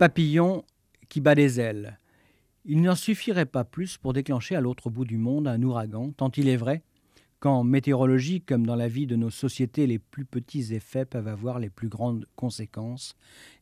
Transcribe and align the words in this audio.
Papillon 0.00 0.64
qui 1.10 1.20
bat 1.20 1.34
des 1.34 1.60
ailes. 1.60 2.00
Il 2.64 2.80
n'en 2.80 2.94
suffirait 2.94 3.44
pas 3.44 3.64
plus 3.64 3.98
pour 3.98 4.14
déclencher 4.14 4.56
à 4.56 4.62
l'autre 4.62 4.88
bout 4.88 5.04
du 5.04 5.18
monde 5.18 5.46
un 5.46 5.62
ouragan, 5.62 6.12
tant 6.12 6.30
il 6.38 6.48
est 6.48 6.56
vrai 6.56 6.82
qu'en 7.38 7.64
météorologie, 7.64 8.40
comme 8.40 8.64
dans 8.64 8.76
la 8.76 8.88
vie 8.88 9.06
de 9.06 9.14
nos 9.14 9.28
sociétés, 9.28 9.86
les 9.86 9.98
plus 9.98 10.24
petits 10.24 10.72
effets 10.72 11.04
peuvent 11.04 11.28
avoir 11.28 11.58
les 11.58 11.68
plus 11.68 11.90
grandes 11.90 12.24
conséquences 12.34 13.14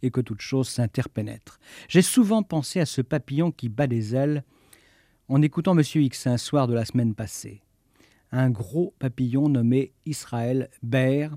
et 0.02 0.12
que 0.12 0.20
toute 0.20 0.40
chose 0.40 0.68
s'interpénètre. 0.68 1.58
J'ai 1.88 2.02
souvent 2.02 2.44
pensé 2.44 2.78
à 2.78 2.86
ce 2.86 3.02
papillon 3.02 3.50
qui 3.50 3.68
bat 3.68 3.88
des 3.88 4.14
ailes 4.14 4.44
en 5.26 5.42
écoutant 5.42 5.76
M. 5.76 5.82
X 5.92 6.28
un 6.28 6.38
soir 6.38 6.68
de 6.68 6.74
la 6.74 6.84
semaine 6.84 7.16
passée. 7.16 7.62
Un 8.30 8.50
gros 8.50 8.94
papillon 9.00 9.48
nommé 9.48 9.90
Israël 10.06 10.70
Baer 10.84 11.30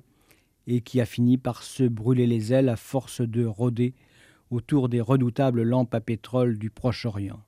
et 0.67 0.81
qui 0.81 1.01
a 1.01 1.07
fini 1.07 1.39
par 1.39 1.63
se 1.63 1.85
brûler 1.85 2.27
les 2.27 2.53
ailes 2.53 2.69
à 2.69 2.75
force 2.75 3.21
de 3.21 3.43
rôder 3.43 3.95
autour 4.51 4.89
des 4.89 5.01
redoutables 5.01 5.63
lampes 5.63 5.95
à 5.95 6.01
pétrole 6.01 6.59
du 6.59 6.69
Proche-Orient. 6.69 7.41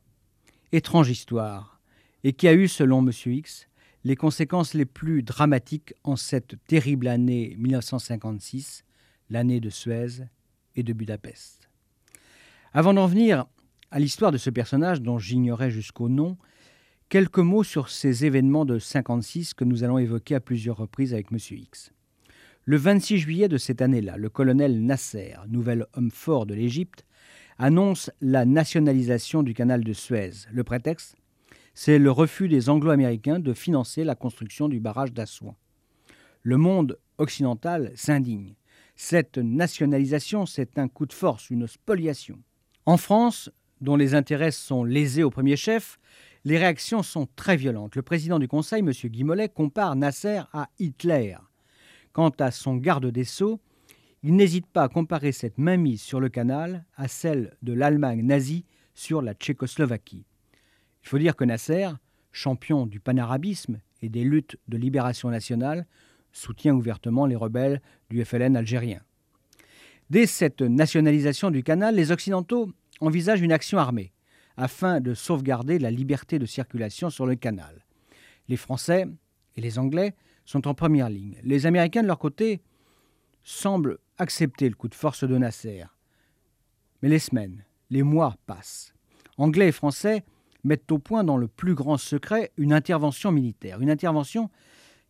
Étrange 0.71 1.09
histoire, 1.09 1.81
et 2.23 2.33
qui 2.33 2.47
a 2.47 2.53
eu, 2.53 2.67
selon 2.67 3.05
M. 3.05 3.11
X, 3.25 3.67
les 4.05 4.15
conséquences 4.15 4.73
les 4.73 4.85
plus 4.85 5.21
dramatiques 5.21 5.93
en 6.03 6.15
cette 6.15 6.55
terrible 6.65 7.07
année 7.07 7.55
1956, 7.59 8.83
l'année 9.29 9.59
de 9.59 9.69
Suez 9.69 10.25
et 10.75 10.83
de 10.83 10.93
Budapest. 10.93 11.69
Avant 12.73 12.93
d'en 12.93 13.07
venir 13.07 13.45
à 13.91 13.99
l'histoire 13.99 14.31
de 14.31 14.37
ce 14.37 14.49
personnage 14.49 15.01
dont 15.01 15.19
j'ignorais 15.19 15.69
jusqu'au 15.69 16.09
nom, 16.09 16.37
quelques 17.09 17.37
mots 17.37 17.63
sur 17.63 17.89
ces 17.89 18.25
événements 18.25 18.65
de 18.65 18.79
56 18.79 19.53
que 19.53 19.63
nous 19.63 19.83
allons 19.83 19.99
évoquer 19.99 20.35
à 20.35 20.39
plusieurs 20.39 20.77
reprises 20.77 21.13
avec 21.13 21.31
M. 21.31 21.37
X. 21.51 21.91
Le 22.65 22.77
26 22.77 23.17
juillet 23.17 23.47
de 23.47 23.57
cette 23.57 23.81
année-là, 23.81 24.17
le 24.17 24.29
colonel 24.29 24.85
Nasser, 24.85 25.35
nouvel 25.49 25.85
homme 25.93 26.11
fort 26.11 26.45
de 26.45 26.53
l'Égypte, 26.53 27.05
annonce 27.57 28.09
la 28.21 28.45
nationalisation 28.45 29.43
du 29.43 29.53
canal 29.53 29.83
de 29.83 29.93
Suez. 29.93 30.31
Le 30.51 30.63
prétexte 30.63 31.17
c'est 31.73 31.97
le 31.97 32.11
refus 32.11 32.47
des 32.47 32.69
Anglo-Américains 32.69 33.39
de 33.39 33.53
financer 33.53 34.03
la 34.03 34.15
construction 34.15 34.69
du 34.69 34.79
barrage 34.79 35.13
d'Assouan. 35.13 35.55
Le 36.43 36.57
monde 36.57 36.99
occidental 37.17 37.91
s'indigne. 37.95 38.55
Cette 38.95 39.37
nationalisation, 39.37 40.45
c'est 40.45 40.77
un 40.77 40.87
coup 40.87 41.05
de 41.05 41.13
force, 41.13 41.49
une 41.49 41.67
spoliation. 41.67 42.39
En 42.85 42.97
France, 42.97 43.49
dont 43.81 43.95
les 43.95 44.13
intérêts 44.13 44.51
sont 44.51 44.83
lésés 44.83 45.23
au 45.23 45.31
premier 45.31 45.55
chef, 45.55 45.97
les 46.45 46.57
réactions 46.57 47.01
sont 47.01 47.27
très 47.35 47.55
violentes. 47.55 47.95
Le 47.95 48.01
président 48.01 48.37
du 48.37 48.47
Conseil, 48.47 48.81
M. 48.81 48.91
Guy 48.91 49.23
Mollet, 49.23 49.49
compare 49.49 49.95
Nasser 49.95 50.41
à 50.53 50.69
Hitler. 50.77 51.37
Quant 52.13 52.31
à 52.39 52.51
son 52.51 52.77
garde 52.77 53.07
des 53.07 53.23
Sceaux, 53.23 53.59
il 54.21 54.35
n'hésite 54.35 54.67
pas 54.67 54.83
à 54.83 54.89
comparer 54.89 55.31
cette 55.31 55.57
mainmise 55.57 56.01
sur 56.01 56.19
le 56.19 56.29
canal 56.29 56.85
à 56.95 57.07
celle 57.07 57.57
de 57.63 57.73
l'Allemagne 57.73 58.23
nazie 58.23 58.65
sur 58.93 59.21
la 59.21 59.33
Tchécoslovaquie. 59.33 60.23
Il 61.03 61.09
faut 61.09 61.17
dire 61.17 61.35
que 61.35 61.43
Nasser, 61.43 61.89
champion 62.31 62.85
du 62.85 62.99
panarabisme 62.99 63.81
et 64.01 64.09
des 64.09 64.23
luttes 64.23 64.57
de 64.67 64.77
libération 64.77 65.29
nationale, 65.29 65.87
soutient 66.31 66.75
ouvertement 66.75 67.25
les 67.25 67.35
rebelles 67.35 67.81
du 68.09 68.23
FLN 68.23 68.55
algérien. 68.55 69.01
Dès 70.09 70.27
cette 70.27 70.61
nationalisation 70.61 71.49
du 71.49 71.63
canal, 71.63 71.95
les 71.95 72.11
Occidentaux 72.11 72.71
envisagent 73.01 73.41
une 73.41 73.51
action 73.51 73.79
armée 73.79 74.13
afin 74.55 75.01
de 75.01 75.15
sauvegarder 75.15 75.79
la 75.79 75.89
liberté 75.89 76.37
de 76.37 76.45
circulation 76.45 77.09
sur 77.09 77.25
le 77.25 77.35
canal. 77.35 77.85
Les 78.47 78.57
Français 78.57 79.07
et 79.55 79.61
les 79.61 79.79
Anglais 79.79 80.13
sont 80.45 80.67
en 80.67 80.73
première 80.73 81.09
ligne. 81.09 81.37
Les 81.43 81.65
Américains, 81.65 82.03
de 82.03 82.07
leur 82.07 82.19
côté, 82.19 82.61
semblent 83.43 83.99
accepter 84.17 84.69
le 84.69 84.75
coup 84.75 84.87
de 84.87 84.95
force 84.95 85.23
de 85.23 85.37
Nasser. 85.37 85.83
Mais 87.01 87.09
les 87.09 87.19
semaines, 87.19 87.65
les 87.89 88.03
mois 88.03 88.35
passent. 88.45 88.93
Anglais 89.37 89.69
et 89.69 89.73
Français 89.73 90.23
mettent 90.63 90.91
au 90.91 90.99
point 90.99 91.23
dans 91.23 91.37
le 91.37 91.47
plus 91.47 91.75
grand 91.75 91.97
secret 91.97 92.51
une 92.57 92.73
intervention 92.73 93.31
militaire. 93.31 93.81
Une 93.81 93.89
intervention 93.89 94.49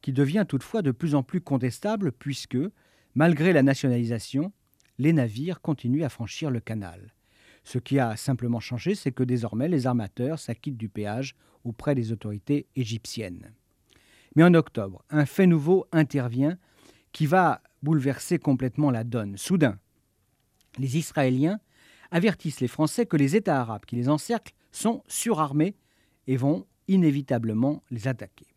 qui 0.02 0.14
devient 0.14 0.46
toutefois 0.48 0.82
de 0.82 0.92
plus 0.92 1.16
en 1.16 1.24
plus 1.24 1.42
contestable 1.42 2.12
puisque, 2.12 2.58
malgré 3.16 3.54
la 3.54 3.64
nationalisation, 3.64 4.52
les 4.98 5.14
navires 5.14 5.62
continuent 5.62 6.04
à 6.04 6.10
franchir 6.10 6.52
le 6.52 6.60
canal. 6.60 7.14
Ce 7.64 7.78
qui 7.78 8.00
a 8.00 8.16
simplement 8.18 8.60
changé, 8.60 8.96
c'est 8.96 9.12
que 9.12 9.24
désormais 9.24 9.70
les 9.70 9.88
armateurs 9.88 10.40
s'acquittent 10.40 10.78
du 10.78 10.90
péage 10.90 11.36
auprès 11.64 11.96
des 11.96 12.12
autorités 12.12 12.68
égyptiennes. 12.76 13.54
Mais 14.36 14.44
en 14.44 14.54
octobre, 14.54 15.04
un 15.10 15.26
fait 15.26 15.48
nouveau 15.48 15.86
intervient 15.92 16.58
qui 17.12 17.26
va 17.26 17.62
bouleverser 17.82 18.40
complètement 18.40 18.92
la 18.92 19.04
donne. 19.04 19.38
Soudain, 19.38 19.78
les 20.78 20.98
Israéliens 20.98 21.60
avertissent 22.12 22.62
les 22.62 22.68
Français 22.68 23.06
que 23.06 23.18
les 23.18 23.36
États 23.36 23.60
arabes 23.60 23.86
qui 23.86 23.96
les 23.96 24.10
encerclent 24.10 24.54
sont 24.72 25.04
surarmés 25.08 25.76
et 26.28 26.38
vont 26.38 26.66
inévitablement 26.88 27.84
les 27.92 28.08
attaquer. 28.08 28.48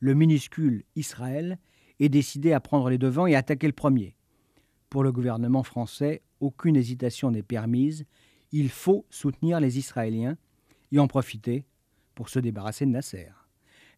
Le 0.00 0.14
minuscule 0.14 0.84
Israël 0.96 1.58
est 2.00 2.08
décidé 2.08 2.52
à 2.52 2.60
prendre 2.60 2.90
les 2.90 2.98
devants 2.98 3.26
et 3.26 3.36
attaquer 3.36 3.66
le 3.66 3.72
premier. 3.72 4.16
Pour 4.90 5.04
le 5.04 5.12
gouvernement 5.12 5.62
français, 5.62 6.22
aucune 6.40 6.76
hésitation 6.76 7.30
n'est 7.30 7.42
permise. 7.42 8.04
Il 8.50 8.68
faut 8.68 9.06
soutenir 9.10 9.60
les 9.60 9.78
Israéliens 9.78 10.36
et 10.90 10.98
en 10.98 11.06
profiter 11.06 11.64
pour 12.14 12.28
se 12.28 12.38
débarrasser 12.38 12.84
de 12.84 12.90
Nasser. 12.90 13.28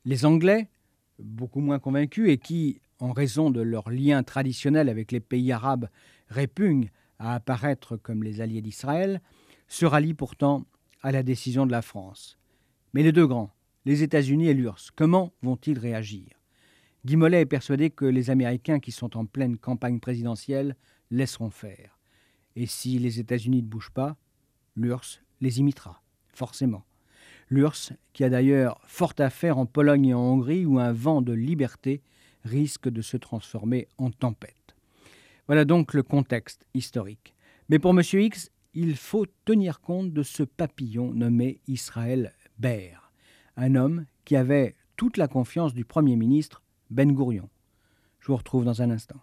Les 0.04 0.24
Anglais, 0.24 0.68
beaucoup 1.18 1.60
moins 1.60 1.78
convaincus 1.78 2.30
et 2.30 2.38
qui, 2.38 2.80
en 2.98 3.12
raison 3.12 3.50
de 3.50 3.60
leurs 3.60 3.90
liens 3.90 4.22
traditionnels 4.22 4.88
avec 4.88 5.12
les 5.12 5.20
pays 5.20 5.52
arabes, 5.52 5.88
répugnent 6.28 6.90
à 7.18 7.34
apparaître 7.34 7.96
comme 7.96 8.22
les 8.22 8.40
alliés 8.40 8.62
d'Israël, 8.62 9.20
se 9.68 9.86
rallient 9.86 10.14
pourtant 10.14 10.64
à 11.02 11.12
la 11.12 11.22
décision 11.22 11.66
de 11.66 11.72
la 11.72 11.82
France. 11.82 12.38
Mais 12.92 13.02
les 13.02 13.12
deux 13.12 13.26
grands, 13.26 13.50
les 13.84 14.02
États-Unis 14.02 14.48
et 14.48 14.54
l'URSS, 14.54 14.90
comment 14.90 15.32
vont-ils 15.42 15.78
réagir? 15.78 16.28
Guy 17.04 17.16
Mollet 17.16 17.42
est 17.42 17.46
persuadé 17.46 17.90
que 17.90 18.06
les 18.06 18.30
Américains 18.30 18.80
qui 18.80 18.92
sont 18.92 19.16
en 19.16 19.26
pleine 19.26 19.58
campagne 19.58 20.00
présidentielle 20.00 20.76
laisseront 21.10 21.50
faire. 21.50 21.98
Et 22.56 22.66
si 22.66 22.98
les 22.98 23.20
États-Unis 23.20 23.62
ne 23.62 23.68
bougent 23.68 23.90
pas, 23.90 24.16
l'URSS 24.76 25.20
les 25.40 25.60
imitera, 25.60 26.02
forcément. 26.28 26.84
L'URSS, 27.50 27.92
qui 28.12 28.24
a 28.24 28.30
d'ailleurs 28.30 28.80
fort 28.86 29.14
à 29.18 29.30
faire 29.30 29.58
en 29.58 29.66
Pologne 29.66 30.06
et 30.06 30.14
en 30.14 30.20
Hongrie, 30.20 30.66
où 30.66 30.78
un 30.78 30.92
vent 30.92 31.22
de 31.22 31.32
liberté 31.32 32.02
risque 32.44 32.88
de 32.88 33.02
se 33.02 33.16
transformer 33.16 33.88
en 33.98 34.10
tempête. 34.10 34.74
Voilà 35.46 35.64
donc 35.64 35.94
le 35.94 36.02
contexte 36.02 36.66
historique. 36.74 37.34
Mais 37.68 37.78
pour 37.78 37.92
M. 37.92 38.00
X, 38.00 38.50
il 38.74 38.96
faut 38.96 39.26
tenir 39.44 39.80
compte 39.80 40.12
de 40.12 40.22
ce 40.22 40.42
papillon 40.42 41.12
nommé 41.12 41.60
Israël 41.66 42.34
Ber, 42.58 43.12
un 43.56 43.74
homme 43.74 44.06
qui 44.24 44.36
avait 44.36 44.74
toute 44.96 45.16
la 45.16 45.28
confiance 45.28 45.74
du 45.74 45.84
Premier 45.84 46.16
ministre 46.16 46.62
Ben 46.90 47.12
Gourion. 47.12 47.48
Je 48.20 48.28
vous 48.28 48.36
retrouve 48.36 48.64
dans 48.64 48.82
un 48.82 48.90
instant. 48.90 49.20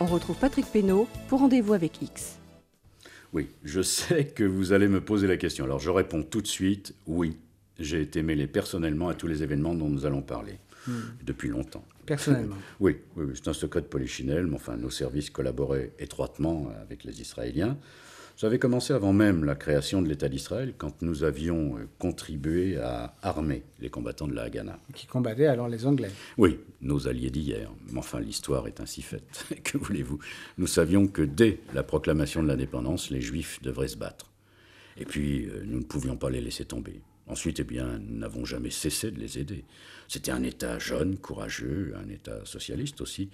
On 0.00 0.06
retrouve 0.06 0.36
Patrick 0.36 0.66
Pénaud 0.66 1.06
pour 1.28 1.38
Rendez-vous 1.38 1.72
avec 1.72 2.02
X. 2.02 2.38
Oui, 3.32 3.50
je 3.62 3.82
sais 3.82 4.24
que 4.24 4.42
vous 4.42 4.72
allez 4.72 4.88
me 4.88 5.00
poser 5.00 5.28
la 5.28 5.36
question. 5.36 5.64
Alors 5.64 5.78
je 5.78 5.90
réponds 5.90 6.24
tout 6.24 6.40
de 6.40 6.48
suite, 6.48 6.94
oui. 7.06 7.36
J'ai 7.78 8.00
été 8.00 8.22
mêlé 8.22 8.48
personnellement 8.48 9.08
à 9.08 9.14
tous 9.14 9.28
les 9.28 9.44
événements 9.44 9.74
dont 9.74 9.88
nous 9.88 10.06
allons 10.06 10.22
parler, 10.22 10.58
hmm. 10.86 11.00
depuis 11.24 11.48
longtemps. 11.48 11.84
Personnellement 12.06 12.56
Oui, 12.80 12.98
oui, 13.16 13.32
c'est 13.34 13.48
un 13.48 13.52
secret 13.52 13.80
de 13.80 13.86
Polichinelle, 13.86 14.46
mais 14.46 14.56
enfin 14.56 14.76
nos 14.76 14.90
services 14.90 15.30
collaboraient 15.30 15.92
étroitement 15.98 16.70
avec 16.82 17.04
les 17.04 17.20
Israéliens. 17.20 17.76
Ça 18.38 18.46
avait 18.46 18.60
commencé 18.60 18.92
avant 18.92 19.12
même 19.12 19.42
la 19.42 19.56
création 19.56 20.00
de 20.00 20.08
l'État 20.08 20.28
d'Israël, 20.28 20.72
quand 20.78 21.02
nous 21.02 21.24
avions 21.24 21.76
euh, 21.76 21.88
contribué 21.98 22.76
à 22.76 23.16
armer 23.20 23.64
les 23.80 23.90
combattants 23.90 24.28
de 24.28 24.32
la 24.32 24.44
Haganah. 24.44 24.78
Qui 24.94 25.08
combattaient 25.08 25.48
alors 25.48 25.66
les 25.66 25.86
Anglais 25.86 26.12
Oui, 26.36 26.60
nos 26.80 27.08
alliés 27.08 27.30
d'hier. 27.30 27.68
Mais 27.90 27.98
enfin, 27.98 28.20
l'histoire 28.20 28.68
est 28.68 28.80
ainsi 28.80 29.02
faite. 29.02 29.44
que 29.64 29.76
voulez-vous? 29.76 30.20
Nous 30.56 30.68
savions 30.68 31.08
que 31.08 31.22
dès 31.22 31.58
la 31.74 31.82
proclamation 31.82 32.40
de 32.40 32.46
l'indépendance, 32.46 33.10
les 33.10 33.20
Juifs 33.20 33.60
devraient 33.60 33.88
se 33.88 33.96
battre. 33.96 34.30
Et 34.96 35.04
puis, 35.04 35.46
euh, 35.46 35.64
nous 35.64 35.80
ne 35.80 35.84
pouvions 35.84 36.16
pas 36.16 36.30
les 36.30 36.40
laisser 36.40 36.64
tomber. 36.64 37.00
Ensuite, 37.28 37.60
eh 37.60 37.64
bien, 37.64 37.98
nous 37.98 38.18
n'avons 38.18 38.44
jamais 38.44 38.70
cessé 38.70 39.10
de 39.10 39.20
les 39.20 39.38
aider. 39.38 39.64
C'était 40.08 40.30
un 40.30 40.42
État 40.42 40.78
jeune, 40.78 41.18
courageux, 41.18 41.94
un 42.02 42.08
État 42.08 42.44
socialiste 42.44 43.00
aussi. 43.02 43.30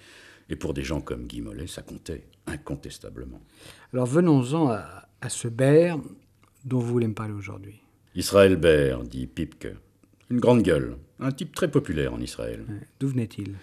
Et 0.49 0.57
pour 0.57 0.75
des 0.75 0.83
gens 0.83 1.01
comme 1.01 1.27
Guy 1.27 1.41
Mollet, 1.41 1.69
ça 1.69 1.83
comptait 1.83 2.25
incontestablement. 2.47 3.41
Alors 3.93 4.07
venons-en 4.07 4.71
à, 4.71 5.29
ce 5.29 5.49
Baer 5.49 5.95
dont 6.65 6.81
vous 6.81 6.93
voulez 6.93 7.07
me 7.07 7.15
parler 7.15 7.33
aujourd'hui. 7.33 7.81
Israël 8.15 8.57
Baer, 8.57 8.97
dit 9.05 9.27
Pipke. 9.27 9.69
Une 10.31 10.41
grande 10.41 10.63
gueule, 10.63 10.97
un 11.21 11.33
type 11.33 11.55
très 11.55 11.71
populaire 11.71 12.13
en 12.13 12.21
Israël. 12.21 12.65
D'où 12.99 13.09
venait-il? 13.09 13.55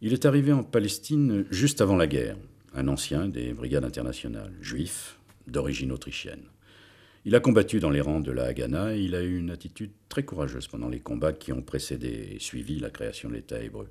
Il 0.00 0.12
est 0.12 0.24
arrivé 0.24 0.52
en 0.52 0.62
Palestine 0.62 1.44
juste 1.50 1.80
avant 1.80 1.96
la 1.96 2.06
guerre, 2.06 2.36
un 2.74 2.88
ancien 2.88 3.28
des 3.28 3.52
brigades 3.52 3.84
internationales, 3.84 4.52
juif, 4.60 5.18
d'origine 5.46 5.92
autrichienne. 5.92 6.42
Il 7.26 7.34
a 7.34 7.40
combattu 7.40 7.80
dans 7.80 7.90
les 7.90 8.00
rangs 8.00 8.20
de 8.20 8.30
la 8.30 8.44
Haganah 8.44 8.94
et 8.94 9.00
il 9.00 9.16
a 9.16 9.20
eu 9.20 9.36
une 9.36 9.50
attitude 9.50 9.90
très 10.08 10.22
courageuse 10.22 10.68
pendant 10.68 10.88
les 10.88 11.00
combats 11.00 11.32
qui 11.32 11.52
ont 11.52 11.60
précédé 11.60 12.28
et 12.30 12.38
suivi 12.38 12.78
la 12.78 12.88
création 12.88 13.28
de 13.28 13.34
l'État 13.34 13.60
hébreu. 13.60 13.88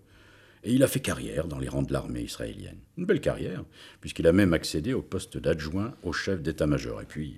Et 0.63 0.71
il 0.71 0.81
a 0.83 0.87
fait 0.87 1.01
carrière 1.01 1.49
dans 1.49 1.59
les 1.59 1.67
rangs 1.67 1.81
de 1.81 1.91
l'armée 1.91 2.21
israélienne. 2.21 2.77
Une 2.97 3.05
belle 3.05 3.19
carrière, 3.19 3.65
puisqu'il 3.99 4.25
a 4.25 4.31
même 4.31 4.53
accédé 4.53 4.93
au 4.93 5.01
poste 5.01 5.37
d'adjoint 5.37 5.95
au 6.01 6.13
chef 6.13 6.41
d'état-major. 6.41 7.01
Et 7.01 7.05
puis, 7.05 7.37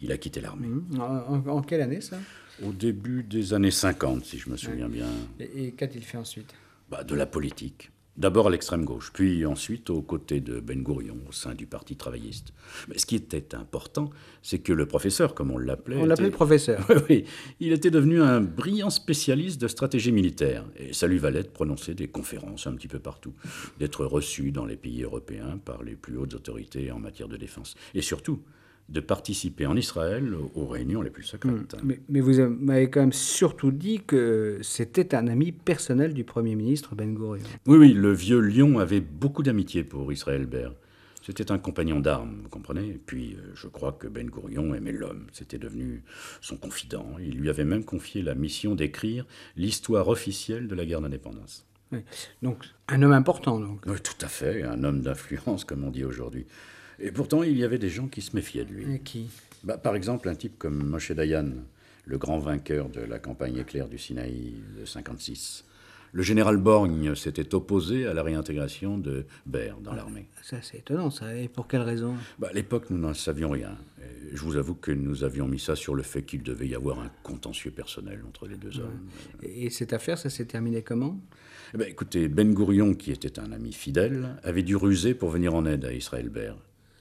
il 0.00 0.12
a 0.12 0.16
quitté 0.16 0.40
l'armée. 0.40 0.66
Mmh. 0.66 0.98
En, 1.46 1.60
quelle 1.60 1.82
année 1.82 2.00
ça? 2.00 2.16
Au 2.62 2.72
début 2.72 3.22
des 3.22 3.52
années 3.52 3.70
50, 3.70 4.24
si 4.24 4.38
je 4.38 4.48
me 4.48 4.56
souviens 4.56 4.88
bien. 4.88 5.08
Et, 5.38 5.72
qu'a-t-il 5.72 6.04
fait 6.04 6.16
ensuite? 6.16 6.54
Bah, 6.90 7.04
De 7.04 7.14
la 7.14 7.26
politique. 7.26 7.90
D'abord 8.16 8.46
à 8.46 8.50
l'extrême 8.50 8.84
gauche, 8.84 9.10
puis 9.12 9.44
ensuite 9.44 9.90
aux 9.90 10.00
côtés 10.00 10.40
de 10.40 10.60
Ben 10.60 10.84
Gurion 10.84 11.18
au 11.28 11.32
sein 11.32 11.52
du 11.54 11.66
Parti 11.66 11.96
travailliste. 11.96 12.52
Mais 12.88 12.96
ce 12.96 13.06
qui 13.06 13.16
était 13.16 13.56
important, 13.56 14.10
c'est 14.40 14.60
que 14.60 14.72
le 14.72 14.86
professeur, 14.86 15.34
comme 15.34 15.50
on 15.50 15.58
l'appelait. 15.58 15.96
On 15.96 16.06
l'appelait 16.06 16.30
professeur. 16.30 16.86
oui, 17.10 17.24
il 17.58 17.72
était 17.72 17.90
devenu 17.90 18.22
un 18.22 18.40
brillant 18.40 18.90
spécialiste 18.90 19.60
de 19.60 19.66
stratégie 19.66 20.12
militaire. 20.12 20.64
Et 20.76 20.92
ça 20.92 21.08
lui 21.08 21.18
valait 21.18 21.42
de 21.42 21.48
prononcer 21.48 21.94
des 21.94 22.06
conférences 22.06 22.68
un 22.68 22.74
petit 22.74 22.86
peu 22.86 23.00
partout, 23.00 23.34
d'être 23.80 24.04
reçu 24.04 24.52
dans 24.52 24.64
les 24.64 24.76
pays 24.76 25.02
européens 25.02 25.58
par 25.64 25.82
les 25.82 25.96
plus 25.96 26.16
hautes 26.16 26.34
autorités 26.34 26.92
en 26.92 27.00
matière 27.00 27.26
de 27.26 27.36
défense. 27.36 27.74
Et 27.94 28.02
surtout, 28.02 28.40
de 28.88 29.00
participer 29.00 29.66
en 29.66 29.76
Israël 29.76 30.34
aux 30.54 30.66
réunions 30.66 31.02
les 31.02 31.10
plus 31.10 31.22
secrètes. 31.22 31.74
Hmm. 31.82 31.92
Mais, 32.08 32.20
vous 32.20 32.40
m'avez 32.48 32.90
quand 32.90 33.00
même 33.00 33.12
surtout 33.12 33.70
dit 33.70 34.02
que 34.06 34.58
c'était 34.62 35.14
un 35.14 35.26
ami 35.26 35.52
personnel 35.52 36.12
du 36.12 36.24
Premier 36.24 36.54
ministre 36.54 36.94
Ben 36.94 37.14
Gurion. 37.14 37.44
Oui, 37.66 37.78
oui, 37.78 37.92
le 37.94 38.12
vieux 38.12 38.40
lion 38.40 38.78
avait 38.78 39.00
beaucoup 39.00 39.42
d'amitié 39.42 39.84
pour 39.84 40.12
Israël 40.12 40.46
Baer. 40.46 40.70
C'était 41.22 41.50
un 41.50 41.58
compagnon 41.58 42.00
d'armes, 42.00 42.40
vous 42.42 42.50
comprenez 42.50 42.86
Et 42.86 43.00
puis, 43.04 43.34
euh, 43.38 43.52
je 43.54 43.66
crois 43.66 43.92
que 43.92 44.06
Ben 44.06 44.28
Gurion 44.28 44.74
aimait 44.74 44.92
l'homme. 44.92 45.26
C'était 45.32 45.56
devenu 45.56 46.02
son 46.42 46.58
confident. 46.58 47.16
Il 47.18 47.38
lui 47.38 47.48
avait 47.48 47.64
même 47.64 47.84
confié 47.84 48.20
la 48.20 48.34
mission 48.34 48.74
d'écrire 48.74 49.24
l'histoire 49.56 50.08
officielle 50.08 50.68
de 50.68 50.74
la 50.74 50.84
guerre 50.84 51.00
d'indépendance. 51.00 51.66
Donc, 52.42 52.64
un 52.88 53.02
homme 53.02 53.12
important, 53.12 53.60
donc. 53.60 53.80
Oui, 53.86 53.96
tout 54.02 54.24
à 54.24 54.28
fait, 54.28 54.62
un 54.62 54.82
homme 54.84 55.00
d'influence, 55.00 55.64
comme 55.64 55.84
on 55.84 55.90
dit 55.90 56.04
aujourd'hui. 56.04 56.46
Et 57.00 57.10
pourtant, 57.12 57.42
il 57.42 57.56
y 57.56 57.64
avait 57.64 57.78
des 57.78 57.88
gens 57.88 58.08
qui 58.08 58.20
se 58.22 58.34
méfiaient 58.36 58.64
de 58.64 58.72
lui. 58.72 58.94
Et 58.94 58.98
qui? 59.00 59.28
Bah, 59.64 59.78
Par 59.78 59.96
exemple, 59.96 60.28
un 60.28 60.34
type 60.34 60.58
comme 60.58 60.84
Moshe 60.86 61.12
Dayan, 61.12 61.48
le 62.06 62.18
grand 62.18 62.38
vainqueur 62.38 62.88
de 62.88 63.00
la 63.00 63.18
campagne 63.18 63.56
éclair 63.56 63.88
du 63.88 63.98
Sinaï 63.98 64.54
de 64.78 64.84
56. 64.84 65.64
Le 66.12 66.22
général 66.22 66.58
Borgne 66.58 67.16
s'était 67.16 67.56
opposé 67.56 68.06
à 68.06 68.14
la 68.14 68.22
réintégration 68.22 68.98
de 68.98 69.26
Baer 69.46 69.74
dans 69.82 69.94
l'armée. 69.94 70.28
Ça, 70.42 70.58
c'est 70.62 70.78
étonnant, 70.78 71.10
ça. 71.10 71.34
Et 71.36 71.48
pour 71.48 71.66
quelle 71.66 71.80
raison? 71.80 72.14
Bah, 72.38 72.48
À 72.50 72.52
l'époque, 72.52 72.88
nous 72.90 72.98
n'en 72.98 73.14
savions 73.14 73.50
rien. 73.50 73.76
je 74.32 74.40
vous 74.40 74.54
avoue 74.56 74.76
que 74.76 74.92
nous 74.92 75.24
avions 75.24 75.48
mis 75.48 75.58
ça 75.58 75.74
sur 75.74 75.96
le 75.96 76.04
fait 76.04 76.22
qu'il 76.22 76.44
devait 76.44 76.68
y 76.68 76.76
avoir 76.76 77.00
un 77.00 77.10
contentieux 77.24 77.72
personnel 77.72 78.20
entre 78.28 78.46
les 78.46 78.56
deux 78.56 78.78
hommes. 78.78 79.08
Et 79.42 79.70
cette 79.70 79.92
affaire, 79.92 80.16
ça 80.16 80.30
s'est 80.30 80.44
terminé 80.44 80.82
comment? 80.82 81.18
Ben, 81.72 81.88
Écoutez, 81.88 82.28
Ben 82.28 82.52
Gourion, 82.54 82.94
qui 82.94 83.10
était 83.10 83.40
un 83.40 83.50
ami 83.50 83.72
fidèle, 83.72 84.36
avait 84.44 84.62
dû 84.62 84.76
ruser 84.76 85.14
pour 85.14 85.30
venir 85.30 85.52
en 85.54 85.66
aide 85.66 85.84
à 85.84 85.92
Israël 85.92 86.28
Baer 86.28 86.54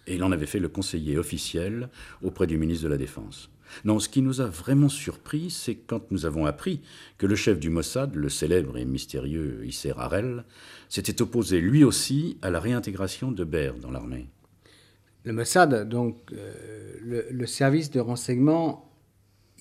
et 0.07 0.15
il 0.15 0.23
en 0.23 0.31
avait 0.31 0.45
fait 0.45 0.59
le 0.59 0.69
conseiller 0.69 1.17
officiel 1.17 1.89
auprès 2.21 2.47
du 2.47 2.57
ministre 2.57 2.85
de 2.85 2.89
la 2.89 2.97
Défense. 2.97 3.49
Non, 3.85 3.99
ce 3.99 4.09
qui 4.09 4.21
nous 4.21 4.41
a 4.41 4.45
vraiment 4.45 4.89
surpris, 4.89 5.49
c'est 5.49 5.75
quand 5.75 6.11
nous 6.11 6.25
avons 6.25 6.45
appris 6.45 6.81
que 7.17 7.25
le 7.25 7.35
chef 7.35 7.59
du 7.59 7.69
Mossad, 7.69 8.15
le 8.15 8.29
célèbre 8.29 8.77
et 8.77 8.85
mystérieux 8.85 9.65
Isser 9.65 9.93
Harel, 9.97 10.43
s'était 10.89 11.21
opposé 11.21 11.59
lui 11.59 11.83
aussi 11.83 12.37
à 12.41 12.49
la 12.49 12.59
réintégration 12.59 13.31
de 13.31 13.43
Baer 13.43 13.73
dans 13.81 13.91
l'armée. 13.91 14.27
Le 15.23 15.33
Mossad, 15.33 15.87
donc 15.87 16.17
euh, 16.33 17.27
le, 17.31 17.45
service 17.45 17.89
de 17.91 17.99
renseignement 17.99 18.92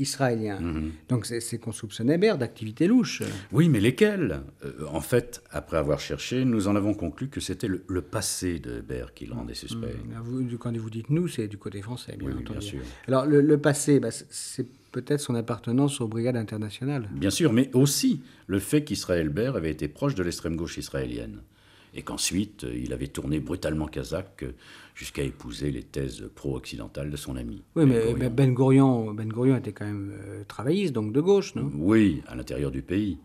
israélien. 0.02 0.61
Mhm. 0.61 0.90
Donc 1.09 1.26
c'est 1.26 1.59
qu'on 1.59 1.73
soupçonnait 1.73 2.18
Baird 2.18 2.38
d'activités 2.38 2.87
louches. 2.87 3.23
Oui, 3.52 3.68
mais 3.68 3.80
lesquelles? 3.80 4.40
Euh, 4.64 4.87
En 4.90 5.00
fait, 5.00 5.42
après 5.50 5.78
avoir 5.78 6.00
cherché, 6.00 6.44
nous 6.44 6.68
en 6.68 6.76
avons 6.76 6.94
conclu 6.94 7.28
que 7.28 7.40
c'était 7.40 7.68
le, 7.68 8.02
passé 8.02 8.59
de 8.59 8.80
Baird 8.80 9.14
qui 9.14 9.26
le 9.26 9.32
rendait 9.35 9.54
suspect. 9.54 9.97
Mhm. 10.04 10.59
quand 10.59 10.76
vous 10.76 10.90
dites 10.90 11.11
nous, 11.11 11.28
c'est 11.28 11.49
du 11.49 11.56
côté 11.56 11.80
français, 11.80 12.16
bien 12.18 12.28
oui, 12.28 12.44
Bien 12.44 12.61
sûr. 12.61 12.80
Alors 13.09 13.25
le, 13.26 13.59
passé, 13.59 14.00
bah, 14.00 14.11
c'est 14.11 14.66
peut-être 14.90 15.21
son 15.21 15.35
appartenance 15.35 16.00
aux 16.00 16.09
brigades 16.09 16.37
internationales. 16.37 17.09
Bien 17.12 17.30
sûr, 17.30 17.52
mais 17.52 17.71
aussi 17.73 18.21
le 18.47 18.59
fait 18.59 18.85
qu'Israël 18.85 19.30
Baird 19.30 19.56
avait 19.56 19.71
été 19.71 19.88
proche 19.88 20.14
de 20.14 20.23
l'extrême 20.23 20.56
gauche 20.56 20.76
israélienne 20.76 21.40
et 21.94 22.02
qu'ensuite 22.02 22.64
euh, 22.64 22.75
il 22.75 22.92
avait 22.92 23.09
tourné 23.09 23.40
brutalement 23.40 23.87
kazakh 23.87 24.42
euh, 24.42 24.52
jusqu'à 24.95 25.23
épouser 25.23 25.71
les 25.71 25.83
thèses 25.83 26.29
pro-occidentales 26.35 27.11
de 27.11 27.17
son 27.17 27.37
ami. 27.37 27.63
Oui, 27.77 27.87
ben 27.87 28.17
mais 28.17 28.31
Ben 28.31 28.55
Gurion, 28.55 29.13
ben 29.15 29.29
Gurion 29.29 29.57
était 29.57 29.73
quand 29.73 29.87
même 29.87 30.13
euh, 30.15 30.45
travailliste, 30.45 30.93
donc 30.93 31.13
de 31.13 31.21
gauche, 31.21 31.55
non? 31.55 31.71
Oui, 31.75 32.23
à 32.27 32.35
l'intérieur 32.35 32.71
du 32.71 32.83
pays. 32.83 33.19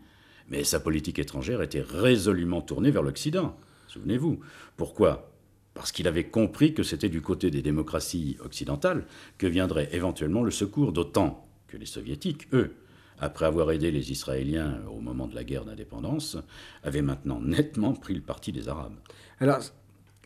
Mais 0.48 0.64
sa 0.64 0.80
politique 0.80 1.18
étrangère 1.18 1.60
était 1.62 1.82
résolument 1.82 2.62
tournée 2.62 2.90
vers 2.90 3.02
l'Occident. 3.02 3.56
Souvenez-vous. 3.88 4.40
Pourquoi? 4.76 5.30
Parce 5.74 5.92
qu'il 5.92 6.08
avait 6.08 6.24
compris 6.24 6.74
que 6.74 6.82
c'était 6.82 7.08
du 7.08 7.20
côté 7.20 7.50
des 7.50 7.62
démocraties 7.62 8.36
occidentales 8.40 9.06
que 9.36 9.46
viendrait 9.46 9.88
éventuellement 9.92 10.42
le 10.42 10.50
secours, 10.50 10.92
d'autant 10.92 11.46
que 11.68 11.76
les 11.76 11.86
soviétiques, 11.86 12.48
eux, 12.52 12.74
après 13.20 13.46
avoir 13.46 13.70
aidé 13.70 13.90
les 13.90 14.10
Israéliens 14.10 14.80
au 14.90 15.00
moment 15.00 15.26
de 15.26 15.34
la 15.34 15.44
guerre 15.44 15.64
d'indépendance, 15.64 16.38
avait 16.82 17.02
maintenant 17.02 17.40
nettement 17.40 17.92
pris 17.92 18.14
le 18.14 18.22
parti 18.22 18.52
des 18.52 18.68
Arabes. 18.68 18.96
Alors, 19.40 19.60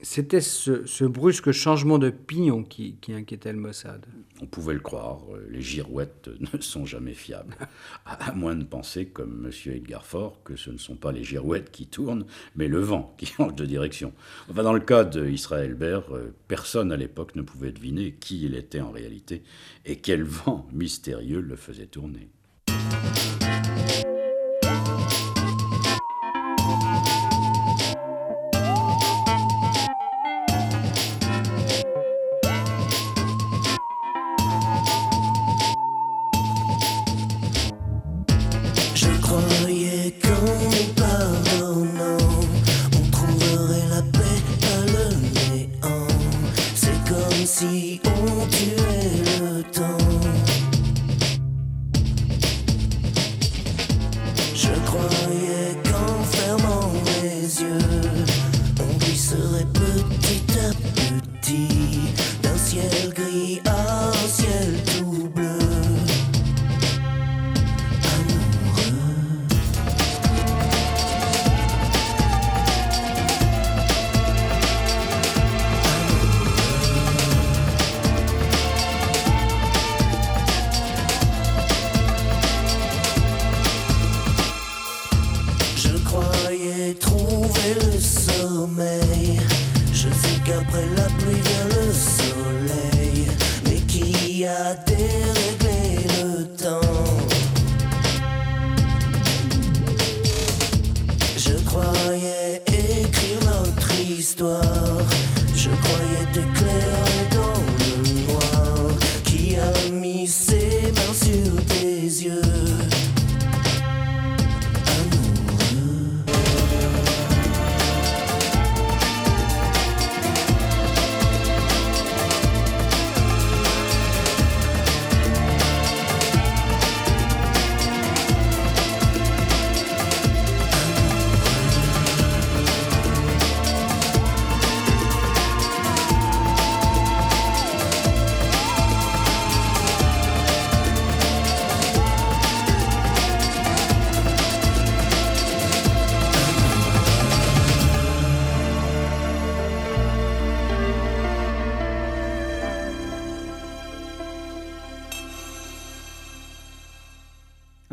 c'était 0.02 0.40
ce, 0.40 1.04
brusque 1.04 1.52
changement 1.52 1.99
de 1.99 2.11
pignon 2.11 2.64
qui, 2.64 2.97
inquiétait 3.09 3.52
le 3.52 3.59
Mossad. 3.59 4.04
On 4.40 4.47
pouvait 4.47 4.75
le 4.75 4.80
croire, 4.80 5.21
les 5.49 5.62
girouettes 5.62 6.28
ne 6.54 6.61
sont 6.61 6.85
jamais 6.85 7.14
fiables. 7.14 7.56
À 8.04 8.32
moins 8.32 8.56
de 8.56 8.64
penser, 8.64 9.06
comme 9.06 9.47
M. 9.47 9.73
Edgar 9.73 10.04
Faure, 10.04 10.42
que 10.42 10.56
ce 10.56 10.71
ne 10.71 10.78
sont 10.78 10.97
pas 10.97 11.12
les 11.12 11.23
girouettes 11.23 11.71
qui 11.71 11.87
tournent, 11.87 12.26
mais 12.56 12.68
le 12.68 12.80
vent 12.80 13.14
qui 13.18 13.26
change 13.26 13.54
de 13.54 13.64
direction. 13.64 14.12
Enfin, 14.50 14.62
dans 14.62 14.73
le 14.73 14.80
cas 14.80 15.04
d'Israël 15.04 15.75
Baer, 15.75 16.02
euh, 16.11 16.35
personne 16.49 16.90
à 16.90 16.97
l'époque 16.97 17.37
ne 17.37 17.42
pouvait 17.42 17.73
deviner 17.73 18.12
qui 18.12 18.44
il 18.44 18.56
était 18.56 18.80
en 18.80 18.90
réalité 18.90 19.42
et 19.85 19.97
quel 19.97 20.25
vent 20.25 20.66
mystérieux 20.73 21.40
le 21.40 21.56
faisait 21.56 21.87
tourner. 21.87 22.28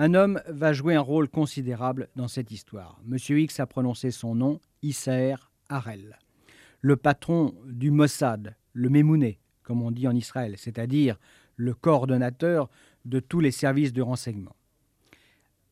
Un 0.01 0.13
homme 0.13 0.41
va 0.47 0.71
jouer 0.71 0.95
un 0.95 1.01
rôle 1.01 1.27
considérable 1.27 2.07
dans 2.15 2.29
cette 2.29 2.51
histoire. 2.51 3.01
Monsieur 3.03 3.37
X 3.37 3.59
a 3.59 3.67
prononcé 3.67 4.11
son 4.11 4.33
nom, 4.33 4.61
Issaer 4.81 5.35
Harel, 5.67 6.17
le 6.79 6.95
patron 6.95 7.53
du 7.65 7.91
Mossad, 7.91 8.55
le 8.71 8.89
Mémouné, 8.89 9.41
comme 9.61 9.81
on 9.81 9.91
dit 9.91 10.07
en 10.07 10.15
Israël, 10.15 10.53
c'est-à-dire 10.55 11.19
le 11.57 11.73
coordonnateur 11.73 12.69
de 13.03 13.19
tous 13.19 13.41
les 13.41 13.51
services 13.51 13.91
de 13.91 14.01
renseignement. 14.01 14.55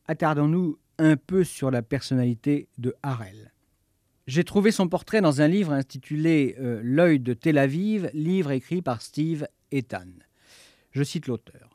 Attardons-nous 0.08 0.78
un 0.98 1.16
peu 1.16 1.42
sur 1.42 1.70
la 1.70 1.80
personnalité 1.80 2.68
de 2.76 2.94
Harel. 3.02 3.54
J'ai 4.26 4.44
trouvé 4.44 4.72
son 4.72 4.90
portrait 4.90 5.22
dans 5.22 5.40
un 5.40 5.48
livre 5.48 5.72
intitulé 5.72 6.54
euh, 6.60 6.82
L'œil 6.84 7.18
de 7.18 7.32
Tel 7.32 7.56
Aviv, 7.56 8.10
livre 8.12 8.50
écrit 8.50 8.82
par 8.82 9.00
Steve 9.00 9.48
Ethan. 9.72 10.04
Je 10.90 11.02
cite 11.02 11.28
l'auteur. 11.28 11.67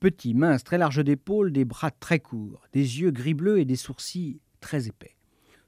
Petit, 0.00 0.32
mince, 0.32 0.62
très 0.62 0.78
large 0.78 1.02
d'épaules, 1.02 1.52
des 1.52 1.64
bras 1.64 1.90
très 1.90 2.20
courts, 2.20 2.62
des 2.72 3.00
yeux 3.00 3.10
gris-bleus 3.10 3.58
et 3.58 3.64
des 3.64 3.76
sourcils 3.76 4.40
très 4.60 4.86
épais. 4.86 5.16